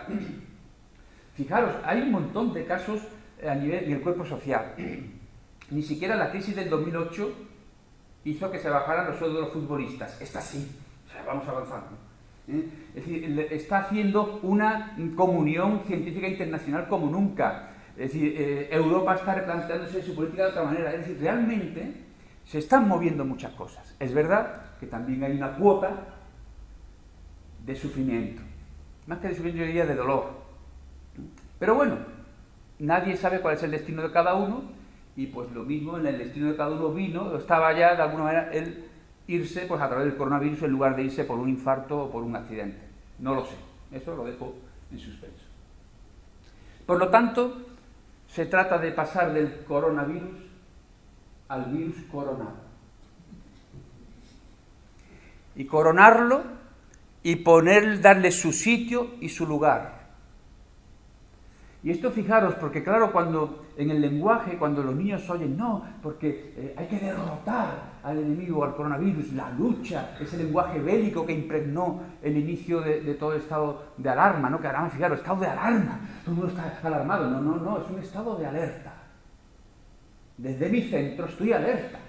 Fijaros, 1.35 1.75
hay 1.83 2.01
un 2.01 2.11
montón 2.11 2.53
de 2.53 2.65
casos 2.65 3.01
a 3.47 3.55
nivel 3.55 3.87
del 3.87 4.01
cuerpo 4.01 4.25
social. 4.25 4.73
Ni 5.69 5.81
siquiera 5.81 6.15
la 6.15 6.31
crisis 6.31 6.55
del 6.55 6.69
2008 6.69 7.33
hizo 8.25 8.51
que 8.51 8.59
se 8.59 8.69
bajaran 8.69 9.07
los 9.07 9.17
sueldos 9.17 9.39
de 9.39 9.45
los 9.45 9.53
futbolistas. 9.53 10.19
Esta 10.21 10.41
sí, 10.41 10.71
vamos 11.25 11.47
avanzando. 11.47 11.97
¿eh? 12.47 12.65
Es 12.95 13.05
decir, 13.05 13.47
está 13.51 13.79
haciendo 13.79 14.39
una 14.43 14.95
comunión 15.15 15.81
científica 15.85 16.27
internacional 16.27 16.87
como 16.87 17.07
nunca. 17.07 17.69
Es 17.97 18.11
decir, 18.13 18.35
eh, 18.37 18.69
Europa 18.71 19.15
está 19.15 19.35
replanteándose 19.35 20.01
su 20.01 20.15
política 20.15 20.43
de 20.43 20.49
otra 20.49 20.63
manera. 20.63 20.93
Es 20.93 20.99
decir, 21.01 21.17
realmente 21.19 21.93
se 22.45 22.59
están 22.59 22.87
moviendo 22.87 23.25
muchas 23.25 23.51
cosas. 23.53 23.95
Es 23.99 24.13
verdad 24.13 24.61
que 24.79 24.87
también 24.87 25.23
hay 25.23 25.37
una 25.37 25.55
cuota 25.55 25.91
de 27.65 27.75
sufrimiento. 27.75 28.41
Más 29.07 29.19
que 29.19 29.27
de 29.27 29.35
sufrimiento, 29.35 29.61
yo 29.61 29.67
diría 29.67 29.85
de 29.85 29.95
dolor. 29.95 30.43
Pero 31.59 31.75
bueno, 31.75 31.97
nadie 32.79 33.15
sabe 33.15 33.39
cuál 33.41 33.55
es 33.55 33.63
el 33.63 33.71
destino 33.71 34.01
de 34.01 34.11
cada 34.11 34.35
uno 34.35 34.72
y 35.15 35.27
pues 35.27 35.51
lo 35.51 35.63
mismo 35.63 35.97
en 35.97 36.07
el 36.07 36.17
destino 36.17 36.47
de 36.47 36.55
cada 36.55 36.71
uno 36.71 36.89
vino, 36.89 37.35
estaba 37.35 37.71
ya 37.73 37.95
de 37.95 38.01
alguna 38.01 38.23
manera 38.23 38.51
el 38.51 38.85
irse 39.27 39.61
pues 39.67 39.81
a 39.81 39.87
través 39.87 40.05
del 40.05 40.17
coronavirus 40.17 40.63
en 40.63 40.71
lugar 40.71 40.95
de 40.95 41.03
irse 41.03 41.23
por 41.23 41.39
un 41.39 41.49
infarto 41.49 42.05
o 42.05 42.11
por 42.11 42.23
un 42.23 42.35
accidente. 42.35 42.79
No 43.19 43.35
lo 43.35 43.45
sé, 43.45 43.55
eso 43.91 44.15
lo 44.15 44.25
dejo 44.25 44.55
en 44.91 44.99
suspenso. 44.99 45.45
Por 46.85 46.97
lo 46.97 47.09
tanto, 47.09 47.61
se 48.27 48.45
trata 48.45 48.77
de 48.77 48.91
pasar 48.91 49.33
del 49.33 49.63
coronavirus 49.65 50.43
al 51.47 51.65
virus 51.65 51.95
coronado. 52.11 52.63
Y 55.55 55.65
coronarlo 55.65 56.41
y 57.21 57.37
poner, 57.37 58.01
darle 58.01 58.31
su 58.31 58.51
sitio 58.51 59.11
y 59.21 59.29
su 59.29 59.45
lugar. 59.45 60.02
Y 61.83 61.91
esto 61.91 62.11
fijaros, 62.11 62.55
porque 62.55 62.81
claro, 62.81 63.11
cuando 63.11 63.65
en 63.75 63.91
el 63.91 63.99
lenguaje, 63.99 64.57
cuando 64.57 64.81
los 64.81 64.95
niños 64.95 65.29
oyen, 65.29 65.57
no, 65.57 65.83
porque 66.01 66.53
eh, 66.55 66.75
hay 66.77 66.87
que 66.87 66.97
derrotar 66.97 67.93
al 68.01 68.19
enemigo, 68.19 68.63
al 68.63 68.73
coronavirus, 68.73 69.33
la 69.33 69.49
lucha, 69.51 70.15
ese 70.17 70.37
lenguaje 70.37 70.79
bélico 70.79 71.25
que 71.25 71.33
impregnó 71.33 71.99
el 72.21 72.37
inicio 72.37 72.79
de, 72.79 73.01
todo 73.15 73.33
estado 73.33 73.83
de 73.97 74.09
alarma, 74.09 74.49
¿no? 74.49 74.61
Que 74.61 74.67
ahora, 74.67 74.89
fijaros, 74.89 75.19
estado 75.19 75.41
de 75.41 75.47
alarma, 75.47 75.99
todo 76.23 76.31
el 76.31 76.37
mundo 76.37 76.53
está 76.53 76.87
alarmado. 76.87 77.29
No, 77.29 77.41
no, 77.41 77.57
no, 77.57 77.77
es 77.79 77.89
un 77.89 77.99
estado 77.99 78.37
de 78.37 78.45
alerta. 78.45 78.93
Desde 80.37 80.69
mi 80.69 80.83
centro 80.83 81.25
estoy 81.25 81.51
alerta, 81.51 81.99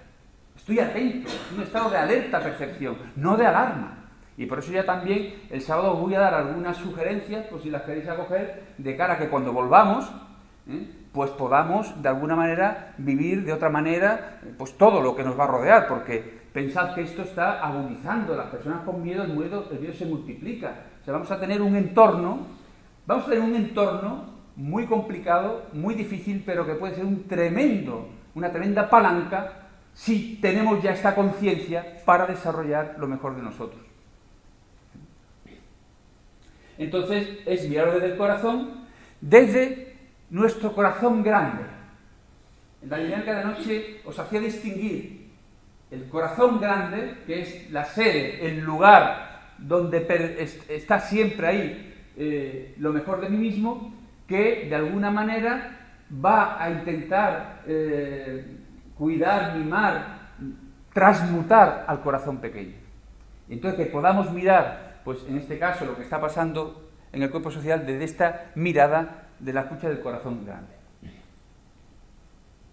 estoy 0.57 0.79
atento, 0.79 1.29
es 1.29 1.53
un 1.53 1.63
estado 1.65 1.91
de 1.91 1.97
alerta 1.97 2.41
percepción, 2.41 2.97
no 3.17 3.37
de 3.37 3.47
alarma. 3.47 4.04
Y 4.37 4.47
por 4.47 4.59
eso 4.59 4.73
ya 4.73 4.85
también 4.85 5.43
el 5.51 5.61
sábado 5.61 5.95
os 5.95 6.01
voy 6.01 6.15
a 6.15 6.21
dar 6.21 6.35
algunas 6.35 6.77
sugerencias, 6.77 7.47
por 7.47 7.63
si 7.63 7.71
las 7.71 7.83
queréis 7.83 8.09
acoger, 8.09 8.65
de 8.79 8.97
cara 8.97 9.15
a 9.15 9.19
que 9.19 9.29
cuando 9.29 9.53
volvamos, 9.53 10.11
¿eh? 10.69 10.89
pues 11.13 11.31
podamos 11.31 12.03
de 12.03 12.09
alguna 12.09 12.35
manera 12.35 12.95
vivir 12.99 13.45
de 13.45 13.53
otra 13.53 13.71
manera 13.71 14.41
pues 14.59 14.77
todo 14.77 15.01
lo 15.01 15.15
que 15.15 15.23
nos 15.23 15.39
va 15.39 15.45
a 15.45 15.49
rodear, 15.49 15.87
porque 15.87 16.43
pensad 16.53 16.95
que 16.95 17.03
esto 17.03 17.23
está 17.23 17.65
agudizando, 17.65 18.35
las 18.35 18.47
personas 18.47 18.83
con 18.83 19.03
miedo, 19.03 19.23
el 19.23 19.35
miedo, 19.35 19.69
el 19.71 19.79
miedo 19.79 19.95
se 19.95 20.07
multiplica. 20.07 20.75
O 21.01 21.05
sea, 21.05 21.13
vamos 21.15 21.31
a 21.31 21.39
tener 21.39 21.63
un 21.63 21.77
entorno, 21.77 22.47
vamos 23.07 23.27
a 23.27 23.31
tener 23.31 23.45
un 23.45 23.55
entorno 23.55 24.35
muy 24.57 24.87
complicado, 24.87 25.67
muy 25.73 25.95
difícil, 25.95 26.43
pero 26.45 26.67
que 26.67 26.75
puede 26.75 26.97
ser 26.97 27.05
un 27.05 27.29
tremendo, 27.29 28.09
una 28.35 28.51
tremenda 28.51 28.91
palanca 28.91 29.53
si 29.93 30.39
tenemos 30.41 30.83
ya 30.83 30.93
esta 30.93 31.15
conciencia 31.15 32.03
para 32.05 32.27
desarrollar 32.27 32.97
lo 32.99 33.07
mejor 33.07 33.37
de 33.37 33.43
nosotros. 33.43 33.94
Entonces 36.79 37.29
es 37.47 37.69
mirarlo 37.69 37.95
desde 37.95 38.13
el 38.13 38.17
corazón, 38.17 38.87
desde 39.21 39.97
nuestro 40.31 40.73
corazón 40.75 41.23
grande. 41.23 41.63
En 42.83 42.91
la 42.91 42.99
dinámica 42.99 43.39
de 43.39 43.45
noche 43.45 44.01
os 44.05 44.19
hacía 44.19 44.41
distinguir 44.41 45.31
el 45.91 46.09
corazón 46.09 46.61
grande, 46.61 47.19
que 47.27 47.43
es 47.43 47.71
la 47.71 47.85
sede, 47.85 48.47
el 48.47 48.61
lugar 48.61 49.53
donde 49.59 50.07
está 50.69 50.99
siempre 50.99 51.47
ahí 51.47 51.95
eh, 52.17 52.75
lo 52.79 52.93
mejor 52.93 53.21
de 53.21 53.29
mí 53.29 53.37
mismo, 53.37 53.95
que 54.27 54.67
de 54.69 54.75
alguna 54.75 55.11
manera 55.11 55.79
va 56.25 56.63
a 56.63 56.71
intentar 56.71 57.63
eh, 57.67 58.45
cuidar, 58.97 59.57
mimar, 59.57 60.19
transmutar 60.93 61.85
al 61.87 62.01
corazón 62.01 62.39
pequeño. 62.39 62.75
Entonces 63.49 63.87
que 63.87 63.93
podamos 63.93 64.31
mirar 64.33 64.94
pues 65.05 65.19
en 65.29 65.39
este 65.39 65.59
caso 65.59 65.85
lo 65.85 65.97
que 65.97 66.03
está 66.03 66.21
pasando 66.21 66.89
en 67.13 67.23
el 67.23 67.31
cuerpo 67.31 67.51
social 67.51 67.87
desde 67.87 68.05
esta 68.05 68.51
mirada 68.55 69.29
de 69.39 69.53
la 69.53 69.63
escucha 69.63 69.89
del 69.89 70.01
corazón 70.01 70.45
grande. 70.45 70.73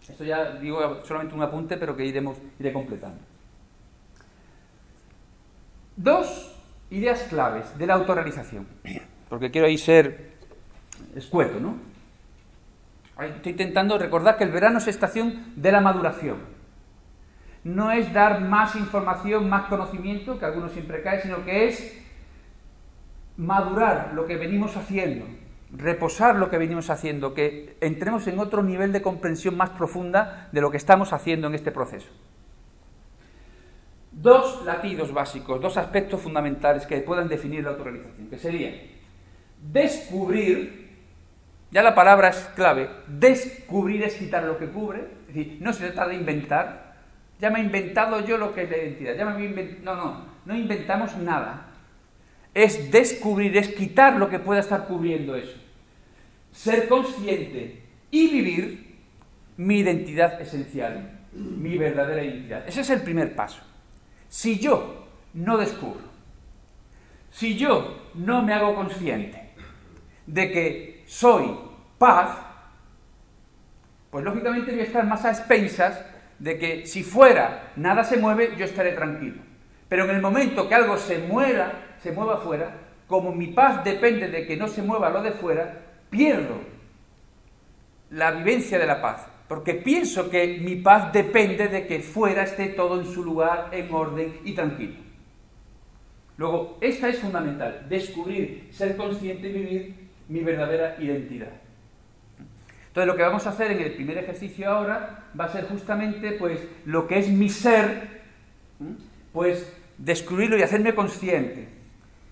Esto 0.08 0.24
ya 0.24 0.56
digo 0.56 1.04
solamente 1.06 1.36
un 1.36 1.44
apunte, 1.44 1.78
pero 1.78 1.96
que 1.96 2.06
iremos, 2.06 2.38
iré 2.60 2.74
completando. 2.74 3.20
Dos 5.96 6.58
ideas 6.90 7.24
claves 7.30 7.78
de 7.78 7.86
la 7.86 7.94
autorrealización, 7.94 8.68
porque 9.30 9.52
quiero 9.52 9.68
ahí 9.68 9.78
ser 9.78 10.32
escueto, 11.16 11.60
¿no? 11.60 11.76
Estoy 13.20 13.52
intentando 13.52 13.98
recordar 13.98 14.38
que 14.38 14.44
el 14.44 14.52
verano 14.52 14.80
es 14.80 14.88
estación 14.88 15.54
de 15.56 15.72
la 15.72 15.80
maduración. 15.80 16.38
No 17.64 17.92
es 17.92 18.12
dar 18.12 18.42
más 18.42 18.76
información, 18.76 19.48
más 19.48 19.68
conocimiento, 19.68 20.40
que 20.40 20.46
algunos 20.46 20.72
siempre 20.72 21.04
cae, 21.04 21.22
sino 21.22 21.46
que 21.46 21.68
es 21.68 22.02
madurar 23.38 24.12
lo 24.14 24.26
que 24.26 24.38
venimos 24.38 24.78
haciendo, 24.78 25.26
reposar 25.76 26.36
lo 26.36 26.50
que 26.50 26.58
venimos 26.58 26.90
haciendo, 26.90 27.34
que 27.34 27.78
entremos 27.82 28.28
en 28.28 28.40
otro 28.40 28.64
nivel 28.64 28.92
de 28.92 29.02
comprensión 29.02 29.56
más 29.56 29.72
profunda 29.72 30.50
de 30.52 30.62
lo 30.62 30.72
que 30.72 30.78
estamos 30.78 31.14
haciendo 31.14 31.48
en 31.48 31.56
este 31.56 31.72
proceso. 31.72 32.10
Dos 34.12 34.66
latidos 34.66 35.14
básicos, 35.14 35.62
dos 35.62 35.78
aspectos 35.78 36.20
fundamentales 36.20 36.86
que 36.86 36.98
puedan 37.00 37.30
definir 37.30 37.64
la 37.64 37.72
autorrealización, 37.72 38.28
que 38.28 38.38
serían 38.38 38.74
descubrir, 39.62 40.90
ya 41.72 41.82
la 41.82 41.96
palabra 41.96 42.30
es 42.30 42.38
clave, 42.56 42.90
descubrir 43.08 44.04
es 44.04 44.16
quitar 44.16 44.44
lo 44.44 44.58
que 44.58 44.68
cubre, 44.68 45.08
es 45.30 45.36
decir, 45.36 45.58
no 45.62 45.72
se 45.72 45.92
trata 45.92 46.10
de 46.10 46.16
inventar, 46.16 46.96
ya 47.40 47.50
me 47.50 47.60
he 47.60 47.64
inventado 47.64 48.20
yo 48.26 48.38
lo 48.38 48.54
que 48.54 48.64
es 48.64 48.70
la 48.70 48.78
identidad, 48.78 49.16
ya 49.16 49.26
me 49.26 49.46
he 49.46 49.80
no, 49.82 49.96
no, 49.96 50.26
no 50.46 50.56
inventamos 50.56 51.16
nada, 51.18 51.71
es 52.54 52.92
descubrir, 52.92 53.56
es 53.58 53.70
quitar 53.70 54.18
lo 54.18 54.30
que 54.30 54.40
pueda 54.40 54.60
estar 54.60 54.88
cubriendo 54.88 55.36
eso. 55.36 55.58
Ser 56.52 56.88
consciente 56.88 57.82
y 58.10 58.28
vivir 58.30 58.98
mi 59.58 59.80
identidad 59.80 60.42
esencial, 60.42 61.20
mi 61.34 61.78
verdadera 61.78 62.24
identidad. 62.24 62.68
Ese 62.68 62.82
es 62.82 62.90
el 62.90 63.02
primer 63.02 63.36
paso. 63.36 63.62
Si 64.28 64.60
yo 64.60 65.08
no 65.34 65.58
descubro, 65.58 66.12
si 67.32 67.58
yo 67.58 68.10
no 68.16 68.42
me 68.42 68.54
hago 68.54 68.76
consciente 68.76 69.52
de 70.28 70.52
que 70.52 71.04
soy 71.08 71.58
paz, 71.98 72.38
pues 74.10 74.26
lógicamente 74.26 74.72
voy 74.72 74.82
a 74.82 74.84
estar 74.84 75.06
más 75.06 75.24
a 75.24 75.30
expensas 75.30 76.04
de 76.40 76.58
que 76.58 76.86
si 76.86 77.04
fuera 77.04 77.72
nada 77.78 78.04
se 78.04 78.18
mueve, 78.18 78.56
yo 78.58 78.66
estaré 78.66 78.92
tranquilo. 78.92 79.42
Pero 79.88 80.06
en 80.06 80.16
el 80.16 80.22
momento 80.22 80.68
que 80.68 80.76
algo 80.76 80.98
se 80.98 81.20
muera, 81.20 81.91
se 82.02 82.12
mueva 82.12 82.38
fuera, 82.38 82.76
como 83.08 83.34
mi 83.34 83.48
paz 83.48 83.84
depende 83.84 84.30
de 84.30 84.46
que 84.46 84.58
no 84.58 84.68
se 84.68 84.82
mueva 84.82 85.10
lo 85.10 85.22
de 85.22 85.32
fuera, 85.32 85.82
pierdo 86.10 86.60
la 88.12 88.32
vivencia 88.32 88.80
de 88.80 88.88
la 88.88 89.02
paz. 89.02 89.28
Porque 89.48 89.74
pienso 89.74 90.30
que 90.30 90.60
mi 90.60 90.78
paz 90.78 91.12
depende 91.12 91.68
de 91.68 91.86
que 91.86 92.00
fuera 92.00 92.44
esté 92.44 92.68
todo 92.68 93.00
en 93.02 93.06
su 93.06 93.24
lugar, 93.24 93.70
en 93.74 93.94
orden 93.94 94.40
y 94.46 94.54
tranquilo. 94.54 94.96
Luego, 96.38 96.78
esta 96.80 97.10
es 97.10 97.20
fundamental, 97.20 97.86
descubrir, 97.90 98.70
ser 98.72 98.96
consciente 98.96 99.50
y 99.50 99.54
vivir 99.54 99.96
mi 100.30 100.40
verdadera 100.40 100.96
identidad. 101.00 101.52
Entonces, 102.88 103.08
lo 103.08 103.16
que 103.16 103.24
vamos 103.24 103.46
a 103.46 103.50
hacer 103.50 103.72
en 103.72 103.82
el 103.82 103.94
primer 103.94 104.18
ejercicio 104.18 104.70
ahora 104.70 105.26
va 105.38 105.46
a 105.46 105.50
ser 105.50 105.66
justamente, 105.66 106.32
pues, 106.32 106.66
lo 106.86 107.08
que 107.08 107.20
es 107.20 107.30
mi 107.30 107.50
ser, 107.50 108.22
pues, 109.34 109.72
descubrirlo 109.98 110.58
y 110.58 110.64
hacerme 110.64 110.96
consciente. 110.96 111.81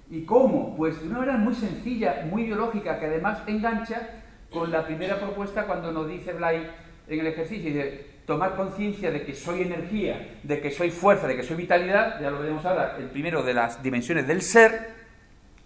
¿Y 0.09 0.23
cómo? 0.25 0.75
Pues 0.75 1.01
de 1.01 1.07
una 1.07 1.19
manera 1.19 1.37
muy 1.37 1.53
sencilla, 1.53 2.25
muy 2.29 2.43
biológica, 2.43 2.99
que 2.99 3.05
además 3.05 3.43
engancha 3.45 4.09
con 4.49 4.71
la 4.71 4.85
primera 4.85 5.19
propuesta 5.19 5.65
cuando 5.65 5.91
nos 5.91 6.07
dice 6.07 6.33
Blay 6.33 6.67
en 7.07 7.19
el 7.19 7.27
ejercicio, 7.27 7.73
de 7.73 8.09
tomar 8.25 8.55
conciencia 8.55 9.11
de 9.11 9.23
que 9.23 9.33
soy 9.33 9.63
energía, 9.63 10.39
de 10.43 10.61
que 10.61 10.71
soy 10.71 10.91
fuerza, 10.91 11.27
de 11.27 11.35
que 11.35 11.43
soy 11.43 11.57
vitalidad, 11.57 12.19
ya 12.21 12.29
lo 12.29 12.39
veremos 12.39 12.65
ahora, 12.65 12.95
el 12.97 13.09
primero 13.09 13.43
de 13.43 13.53
las 13.53 13.81
dimensiones 13.81 14.27
del 14.27 14.41
ser, 14.41 14.93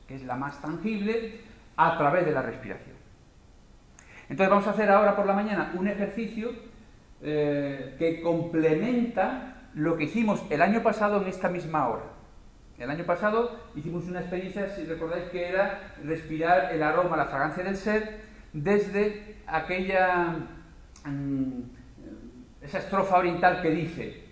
que 0.07 0.15
es 0.15 0.23
la 0.23 0.35
más 0.35 0.61
tangible, 0.61 1.41
a 1.75 1.97
través 1.97 2.25
de 2.25 2.31
la 2.31 2.41
respiración. 2.41 2.95
Entonces 4.29 4.49
vamos 4.49 4.67
a 4.67 4.71
hacer 4.71 4.89
ahora 4.89 5.15
por 5.15 5.25
la 5.25 5.33
mañana 5.33 5.73
un 5.75 5.87
ejercicio 5.87 6.51
eh, 7.21 7.95
que 7.97 8.21
complementa 8.21 9.69
lo 9.73 9.97
que 9.97 10.05
hicimos 10.05 10.43
el 10.49 10.61
año 10.61 10.81
pasado 10.81 11.21
en 11.21 11.27
esta 11.27 11.49
misma 11.49 11.87
hora. 11.87 12.12
El 12.83 12.89
año 12.89 13.05
pasado 13.05 13.57
hicimos 13.75 14.03
una 14.05 14.19
experiencia, 14.19 14.67
si 14.67 14.83
recordáis, 14.83 15.29
que 15.29 15.47
era 15.47 15.95
respirar 16.03 16.73
el 16.73 16.83
aroma, 16.83 17.15
la 17.15 17.27
fragancia 17.27 17.63
del 17.63 17.77
ser 17.77 18.19
desde 18.51 19.37
aquella 19.47 20.35
mm, 21.05 21.61
esa 22.61 22.79
estrofa 22.79 23.19
oriental 23.19 23.61
que 23.61 23.71
dice 23.71 24.23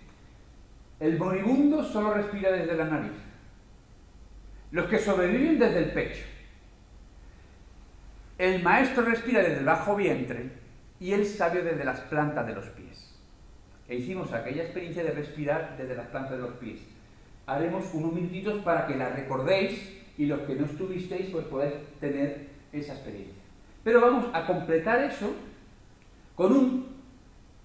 el 1.00 1.18
moribundo 1.18 1.82
solo 1.82 2.12
respira 2.12 2.52
desde 2.52 2.76
la 2.76 2.84
nariz, 2.84 3.12
los 4.70 4.86
que 4.86 4.98
sobreviven 4.98 5.58
desde 5.58 5.78
el 5.78 5.92
pecho, 5.92 6.24
el 8.36 8.62
maestro 8.62 9.02
respira 9.06 9.40
desde 9.40 9.60
el 9.60 9.64
bajo 9.64 9.96
vientre 9.96 10.50
y 11.00 11.12
el 11.12 11.24
sabio 11.24 11.64
desde 11.64 11.84
las 11.84 12.00
plantas 12.00 12.46
de 12.46 12.54
los 12.54 12.66
pies. 12.66 13.18
E 13.88 13.96
hicimos 13.96 14.30
aquella 14.34 14.64
experiencia 14.64 15.02
de 15.02 15.12
respirar 15.12 15.74
desde 15.78 15.96
las 15.96 16.08
plantas 16.08 16.32
de 16.32 16.42
los 16.42 16.52
pies. 16.56 16.91
Haremos 17.46 17.92
unos 17.94 18.12
minutitos 18.12 18.62
para 18.62 18.86
que 18.86 18.96
la 18.96 19.10
recordéis 19.10 19.92
y 20.16 20.26
los 20.26 20.40
que 20.40 20.54
no 20.54 20.66
estuvisteis 20.66 21.30
pues 21.30 21.44
podáis 21.46 21.74
tener 22.00 22.48
esa 22.72 22.94
experiencia. 22.94 23.42
Pero 23.82 24.00
vamos 24.00 24.26
a 24.32 24.46
completar 24.46 25.02
eso 25.02 25.34
con 26.34 26.52
un 26.52 26.92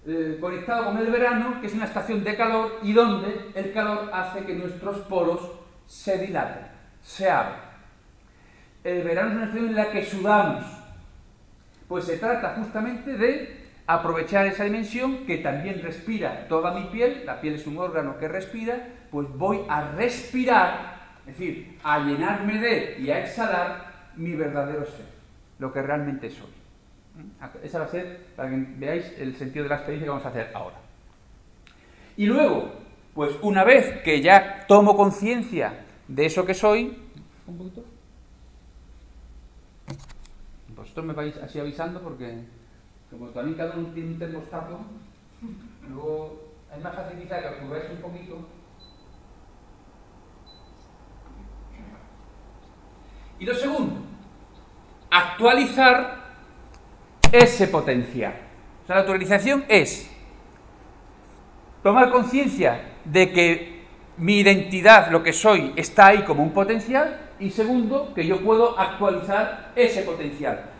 eh, 0.06 0.38
conectado 0.40 0.86
con 0.86 0.98
el 0.98 1.10
verano, 1.10 1.60
que 1.60 1.66
es 1.66 1.74
una 1.74 1.84
estación 1.84 2.24
de 2.24 2.36
calor 2.36 2.80
y 2.82 2.92
donde 2.92 3.50
el 3.54 3.72
calor 3.72 4.10
hace 4.12 4.44
que 4.44 4.54
nuestros 4.54 4.98
poros 5.00 5.40
se 5.86 6.18
dilaten, 6.18 6.66
se 7.02 7.30
abran. 7.30 7.60
El 8.84 9.02
verano 9.02 9.30
es 9.30 9.36
una 9.36 9.44
estación 9.44 9.68
en 9.68 9.76
la 9.76 9.90
que 9.90 10.04
sudamos. 10.04 10.64
Pues 11.86 12.04
se 12.04 12.18
trata 12.18 12.54
justamente 12.54 13.16
de 13.16 13.57
aprovechar 13.88 14.46
esa 14.46 14.64
dimensión 14.64 15.24
que 15.26 15.38
también 15.38 15.80
respira 15.82 16.46
toda 16.46 16.74
mi 16.78 16.84
piel, 16.88 17.24
la 17.24 17.40
piel 17.40 17.54
es 17.54 17.66
un 17.66 17.78
órgano 17.78 18.18
que 18.18 18.28
respira, 18.28 18.86
pues 19.10 19.26
voy 19.30 19.62
a 19.66 19.92
respirar, 19.92 20.98
es 21.26 21.38
decir, 21.38 21.78
a 21.82 21.98
llenarme 21.98 22.58
de 22.58 22.98
y 23.00 23.10
a 23.10 23.20
exhalar 23.20 24.10
mi 24.16 24.32
verdadero 24.34 24.84
ser, 24.84 25.06
lo 25.58 25.72
que 25.72 25.80
realmente 25.80 26.28
soy. 26.28 26.50
Esa 27.62 27.78
va 27.78 27.86
a 27.86 27.88
ser, 27.88 28.26
para 28.36 28.50
que 28.50 28.56
veáis 28.76 29.10
el 29.18 29.34
sentido 29.36 29.62
de 29.62 29.70
la 29.70 29.76
experiencia 29.76 30.04
que 30.04 30.10
vamos 30.10 30.26
a 30.26 30.28
hacer 30.28 30.50
ahora. 30.52 30.76
Y 32.18 32.26
luego, 32.26 32.70
pues 33.14 33.36
una 33.40 33.64
vez 33.64 34.02
que 34.02 34.20
ya 34.20 34.66
tomo 34.68 34.98
conciencia 34.98 35.86
de 36.06 36.26
eso 36.26 36.44
que 36.44 36.52
soy, 36.52 36.98
un 37.46 37.56
poquito. 37.56 37.84
Vosotros 40.76 41.06
me 41.06 41.14
vais 41.14 41.36
así 41.38 41.58
avisando 41.58 42.02
porque, 42.02 42.44
como 43.10 43.26
también 43.28 43.56
cada 43.56 43.74
uno 43.74 43.88
tiene 43.94 44.10
un 44.10 44.18
termostato, 44.18 44.78
luego 45.88 46.40
es 46.74 46.82
más 46.82 46.94
facilidad 46.94 47.40
que 47.40 47.64
os 47.64 47.90
un 47.90 48.00
poquito. 48.00 48.38
Y 53.38 53.46
lo 53.46 53.54
segundo, 53.54 54.02
actualizar 55.10 56.18
ese 57.30 57.68
potencial. 57.68 58.34
O 58.82 58.86
sea, 58.86 58.96
la 58.96 59.02
autorización 59.02 59.64
es 59.68 60.10
tomar 61.82 62.10
conciencia 62.10 62.96
de 63.04 63.32
que 63.32 63.86
mi 64.16 64.40
identidad, 64.40 65.10
lo 65.10 65.22
que 65.22 65.32
soy, 65.32 65.72
está 65.76 66.08
ahí 66.08 66.24
como 66.24 66.42
un 66.42 66.52
potencial 66.52 67.30
y 67.38 67.50
segundo, 67.50 68.12
que 68.14 68.26
yo 68.26 68.42
puedo 68.42 68.78
actualizar 68.78 69.72
ese 69.76 70.02
potencial. 70.02 70.70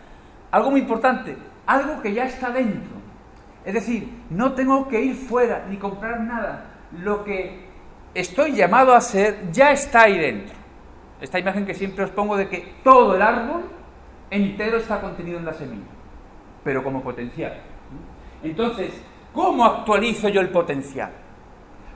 Algo 0.51 0.73
muy 0.73 0.81
importante, 0.81 1.37
algo 1.69 2.03
que 2.03 2.13
ya 2.13 2.25
está 2.25 2.51
dentro. 2.51 2.99
Es 3.65 3.75
decir, 3.75 4.25
no 4.31 4.55
tengo 4.55 4.89
que 4.89 5.01
ir 5.01 5.15
fuera 5.15 5.67
ni 5.69 5.77
comprar 5.77 6.21
nada. 6.21 6.65
Lo 7.01 7.23
que 7.23 7.69
estoy 8.15 8.57
llamado 8.57 8.93
a 8.93 9.01
ser 9.01 9.53
ya 9.53 9.71
está 9.71 10.03
ahí 10.03 10.19
dentro. 10.19 10.57
Esta 11.21 11.39
imagen 11.39 11.65
que 11.65 11.75
siempre 11.75 12.03
os 12.05 12.11
pongo 12.11 12.37
de 12.37 12.49
que 12.49 12.75
todo 12.83 13.15
el 13.15 13.23
árbol 13.23 13.63
entero 14.31 14.79
está 14.79 15.01
contenido 15.01 15.39
en 15.39 15.45
la 15.45 15.53
semilla 15.53 15.99
pero 16.69 16.85
como 16.85 17.03
potencial. 17.03 17.55
Entonces, 18.43 18.93
¿cómo 19.33 19.65
actualizo 19.65 20.29
yo 20.29 20.43
el 20.43 20.51
potencial? 20.51 21.11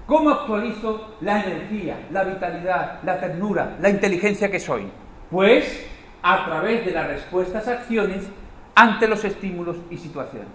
¿Cómo 0.07 0.31
actualizo 0.31 1.17
la 1.21 1.45
energía, 1.45 2.07
la 2.11 2.25
vitalidad, 2.25 3.03
la 3.03 3.21
ternura, 3.21 3.77
la 3.81 3.91
inteligencia 3.91 4.51
que 4.51 4.59
soy? 4.59 4.91
Pues 5.31 5.87
a 6.23 6.47
través 6.47 6.87
de 6.87 6.93
las 6.93 7.07
respuestas 7.07 7.69
acciones 7.69 8.25
ante 8.75 9.09
los 9.09 9.25
estímulos 9.25 9.77
y 9.91 9.99
situaciones. 9.99 10.49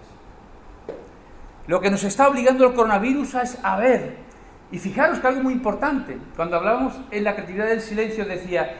Lo 1.66 1.80
que 1.80 1.90
nos 1.90 2.02
está 2.04 2.28
obligando 2.28 2.66
el 2.66 2.74
coronavirus 2.74 3.34
es 3.34 3.58
a 3.62 3.76
ver, 3.76 4.16
y 4.70 4.78
fijaros 4.78 5.18
que 5.18 5.26
algo 5.26 5.42
muy 5.42 5.52
importante, 5.52 6.18
cuando 6.36 6.56
hablábamos 6.56 6.94
en 7.10 7.24
la 7.24 7.34
creatividad 7.34 7.66
del 7.66 7.80
silencio 7.80 8.24
decía, 8.24 8.74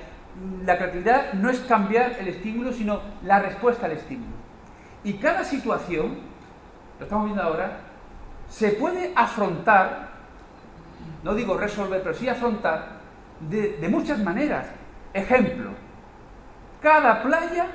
la 0.64 0.77
creatividad 0.77 1.33
no 1.35 1.51
es 1.51 1.61
cambiar 1.61 2.16
el 2.20 2.29
estímulo, 2.29 2.72
sino 2.72 3.01
la 3.24 3.40
respuesta 3.40 3.87
al 3.87 3.92
estímulo. 3.92 4.33
Y 5.05 5.14
cada 5.14 5.44
situación, 5.44 6.18
lo 6.98 7.05
estamos 7.05 7.27
viendo 7.27 7.42
ahora, 7.42 7.81
se 8.48 8.70
puede 8.70 9.12
afrontar, 9.14 10.09
no 11.22 11.35
digo 11.35 11.57
resolver, 11.57 12.03
pero 12.03 12.14
sí 12.14 12.29
afrontar 12.29 12.98
de, 13.40 13.88
muchas 13.90 14.18
maneras. 14.18 14.66
Ejemplo, 15.12 15.70
cada 16.83 17.22
playa 17.22 17.66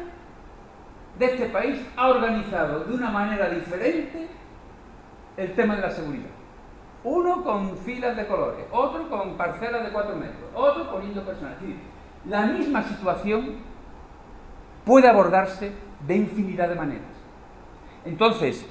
de 1.18 1.26
este 1.26 1.46
país 1.48 1.80
ha 1.96 2.10
organizado 2.10 2.86
de 2.86 2.94
una 2.94 3.10
manera 3.10 3.50
diferente 3.50 4.28
el 5.38 5.54
tema 5.54 5.76
de 5.76 5.82
la 5.82 5.92
seguridad. 5.92 6.30
Uno 7.04 7.44
con 7.44 7.78
filas 7.78 8.16
de 8.16 8.26
colores, 8.26 8.66
otro 8.72 9.10
con 9.10 9.36
parcelas 9.36 9.84
de 9.84 9.92
cuatro 9.92 10.16
metros, 10.16 10.50
otro 10.54 10.90
poniendo 10.90 11.24
personas. 11.24 11.56
Es 11.56 11.62
decir, 11.62 11.78
la 12.26 12.46
misma 12.46 12.82
situación 12.84 13.58
puede 14.86 15.08
abordarse 15.08 15.72
de 16.08 16.16
infinidad 16.16 16.70
de 16.70 16.76
maneras. 16.76 17.14
Entonces, 18.06 18.66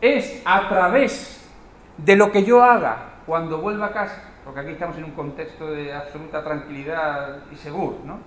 es 0.00 0.42
a 0.44 0.68
través 0.68 1.50
de 1.98 2.16
lo 2.16 2.32
que 2.32 2.44
yo 2.44 2.62
haga 2.62 3.14
cuando 3.26 3.60
vuelva 3.60 3.86
a 3.86 3.92
casa, 3.92 4.22
porque 4.44 4.60
aquí 4.60 4.70
estamos 4.72 4.96
en 4.98 5.04
un 5.04 5.12
contexto 5.12 5.70
de 5.70 5.92
absoluta 5.92 6.42
tranquilidad 6.42 7.38
y 7.50 7.56
seguro, 7.56 7.98
¿no? 8.04 8.18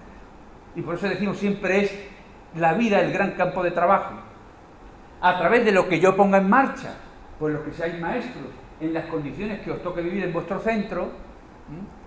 Y 0.75 0.81
por 0.81 0.95
eso 0.95 1.07
decimos 1.07 1.37
siempre 1.37 1.83
es 1.83 2.09
la 2.55 2.73
vida 2.73 2.99
el 2.99 3.11
gran 3.11 3.31
campo 3.31 3.63
de 3.63 3.71
trabajo. 3.71 4.15
A 5.21 5.37
través 5.37 5.65
de 5.65 5.71
lo 5.71 5.87
que 5.87 5.99
yo 5.99 6.15
ponga 6.15 6.37
en 6.37 6.49
marcha, 6.49 6.93
pues 7.39 7.53
los 7.53 7.63
que 7.63 7.73
seáis 7.73 7.99
maestros, 7.99 8.45
en 8.79 8.93
las 8.93 9.05
condiciones 9.05 9.61
que 9.61 9.71
os 9.71 9.81
toque 9.81 10.01
vivir 10.01 10.23
en 10.23 10.33
vuestro 10.33 10.59
centro, 10.59 11.09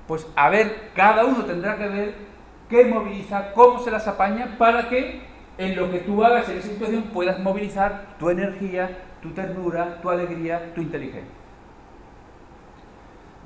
pues 0.07 0.26
a 0.37 0.48
ver, 0.48 0.90
cada 0.94 1.24
uno 1.24 1.44
tendrá 1.44 1.76
que 1.76 1.88
ver 1.88 2.14
qué 2.68 2.85
moviliza, 2.85 3.53
cómo 3.53 3.79
se 3.81 3.90
las 3.90 4.07
apaña 4.07 4.57
para 4.59 4.88
que 4.88 5.22
en 5.59 5.76
lo 5.76 5.90
que 5.90 5.98
tú 5.98 6.24
hagas 6.24 6.48
en 6.48 6.59
esa 6.59 6.68
situación 6.68 7.03
puedas 7.12 7.38
movilizar 7.40 8.16
tu 8.18 8.31
energía, 8.31 8.98
tu 9.20 9.31
ternura, 9.31 10.00
tu 10.00 10.09
alegría, 10.09 10.72
tu 10.74 10.81
inteligencia. 10.81 11.38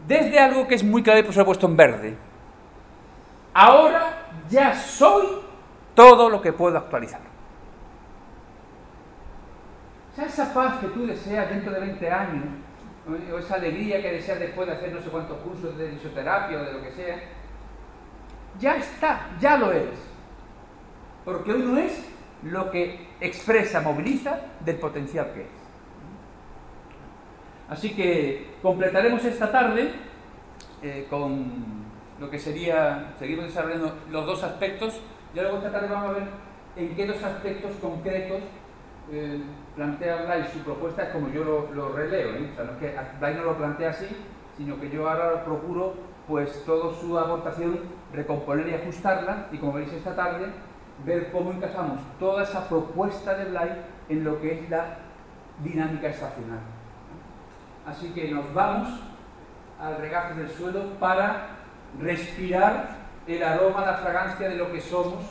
Desde 0.07 0.38
algo 0.38 0.68
que 0.68 0.74
es 0.74 0.85
muy 0.85 1.02
clave, 1.02 1.24
pues 1.24 1.37
lo 1.37 1.42
he 1.42 1.46
puesto 1.46 1.66
en 1.66 1.76
verde. 1.76 2.16
Ahora 3.54 4.28
ya 4.48 4.74
soy 4.74 5.26
todo 5.94 6.28
lo 6.30 6.40
que 6.42 6.52
puedo 6.52 6.76
actualizar. 6.78 7.20
O 10.12 10.16
sea, 10.16 10.26
esa 10.26 10.54
paz 10.54 10.78
que 10.78 10.87
tú 10.88 11.07
deseas 11.07 11.50
dentro 11.50 11.72
de 11.72 11.80
20 11.80 12.11
años, 12.11 12.44
o 13.33 13.38
esa 13.38 13.57
alegría 13.57 14.00
que 14.00 14.12
deseas 14.12 14.38
después 14.38 14.66
de 14.66 14.74
hacer 14.74 14.92
no 14.92 15.00
sé 15.00 15.11
cuántos 15.11 15.38
cursos 15.38 15.76
de 15.76 15.90
fisioterapia 15.90 16.61
o 16.61 16.64
de 16.64 16.72
lo 16.72 16.83
que 16.83 16.92
sea, 16.92 17.18
ya 18.59 18.76
está, 18.76 19.30
ya 19.40 19.57
lo 19.59 19.72
eres 19.72 20.14
porque 21.24 21.52
uno 21.52 21.78
es 21.78 22.04
lo 22.42 22.70
que 22.70 23.09
expresa, 23.20 23.80
moviliza 23.80 24.38
del 24.61 24.76
potencial 24.76 25.33
que 25.33 25.42
es. 25.42 25.48
Así 27.68 27.94
que 27.94 28.57
completaremos 28.61 29.24
esta 29.24 29.50
tarde 29.50 29.90
eh, 30.83 31.07
con 31.09 31.85
lo 32.20 32.30
que 32.30 32.38
sería, 32.38 33.14
seguimos 33.18 33.46
desarrollando 33.46 33.96
los 34.11 34.26
dos 34.26 34.42
aspectos, 34.42 35.00
y 35.35 35.40
luego 35.40 35.57
esta 35.57 35.73
tarde 35.73 35.88
vamos 35.88 36.11
a 36.11 36.12
ver 36.12 36.29
en 36.77 36.94
qué 36.94 37.07
dos 37.07 37.23
aspectos 37.23 37.73
concretos 37.81 38.40
eh, 39.11 39.42
plantea 39.75 40.25
Blay 40.25 40.44
su 40.53 40.61
propuesta, 40.61 41.05
es 41.05 41.09
como 41.11 41.29
yo 41.29 41.68
lo, 41.75 41.92
releo, 41.92 42.31
¿eh? 42.37 42.51
o 42.53 42.55
sea, 42.55 42.64
no 42.64 42.73
es 42.73 42.79
que 42.79 42.97
Blay 43.18 43.35
no 43.35 43.42
lo 43.42 43.57
plantea 43.57 43.90
así, 43.90 44.07
sino 44.57 44.81
que 44.81 44.88
yo 44.90 45.09
ahora 45.09 45.44
procuro 45.44 45.94
pues 46.29 46.64
toda 46.64 46.94
su 46.94 47.18
aportación 47.18 47.81
recomponer 48.12 48.68
y 48.68 48.75
ajustarla 48.75 49.49
y 49.53 49.59
como 49.59 49.75
veréis 49.75 49.92
esta 49.92 50.14
tarde 50.14 50.47
ver 51.05 51.31
cómo 51.33 51.51
encajamos 51.51 52.01
toda 52.18 52.44
esa 52.44 52.68
propuesta 52.68 53.35
de 53.35 53.47
Blay 53.47 53.83
en 54.09 54.25
lo 54.25 54.40
que 54.40 54.61
es 54.61 54.70
la 54.70 54.99
dinámica 55.62 56.09
estacional. 56.09 56.61
Así 57.87 58.11
que 58.14 58.31
nos 58.31 58.53
vamos 58.55 58.88
al 59.81 59.99
regazo 59.99 60.37
del 60.37 60.49
suelo 60.49 60.85
para 60.99 61.49
respirar 62.01 63.04
el 63.26 63.42
aroma, 63.42 63.84
la 63.84 63.94
fragancia 63.94 64.48
de 64.48 64.56
lo 64.56 64.70
que 64.70 64.80
somos 64.80 65.24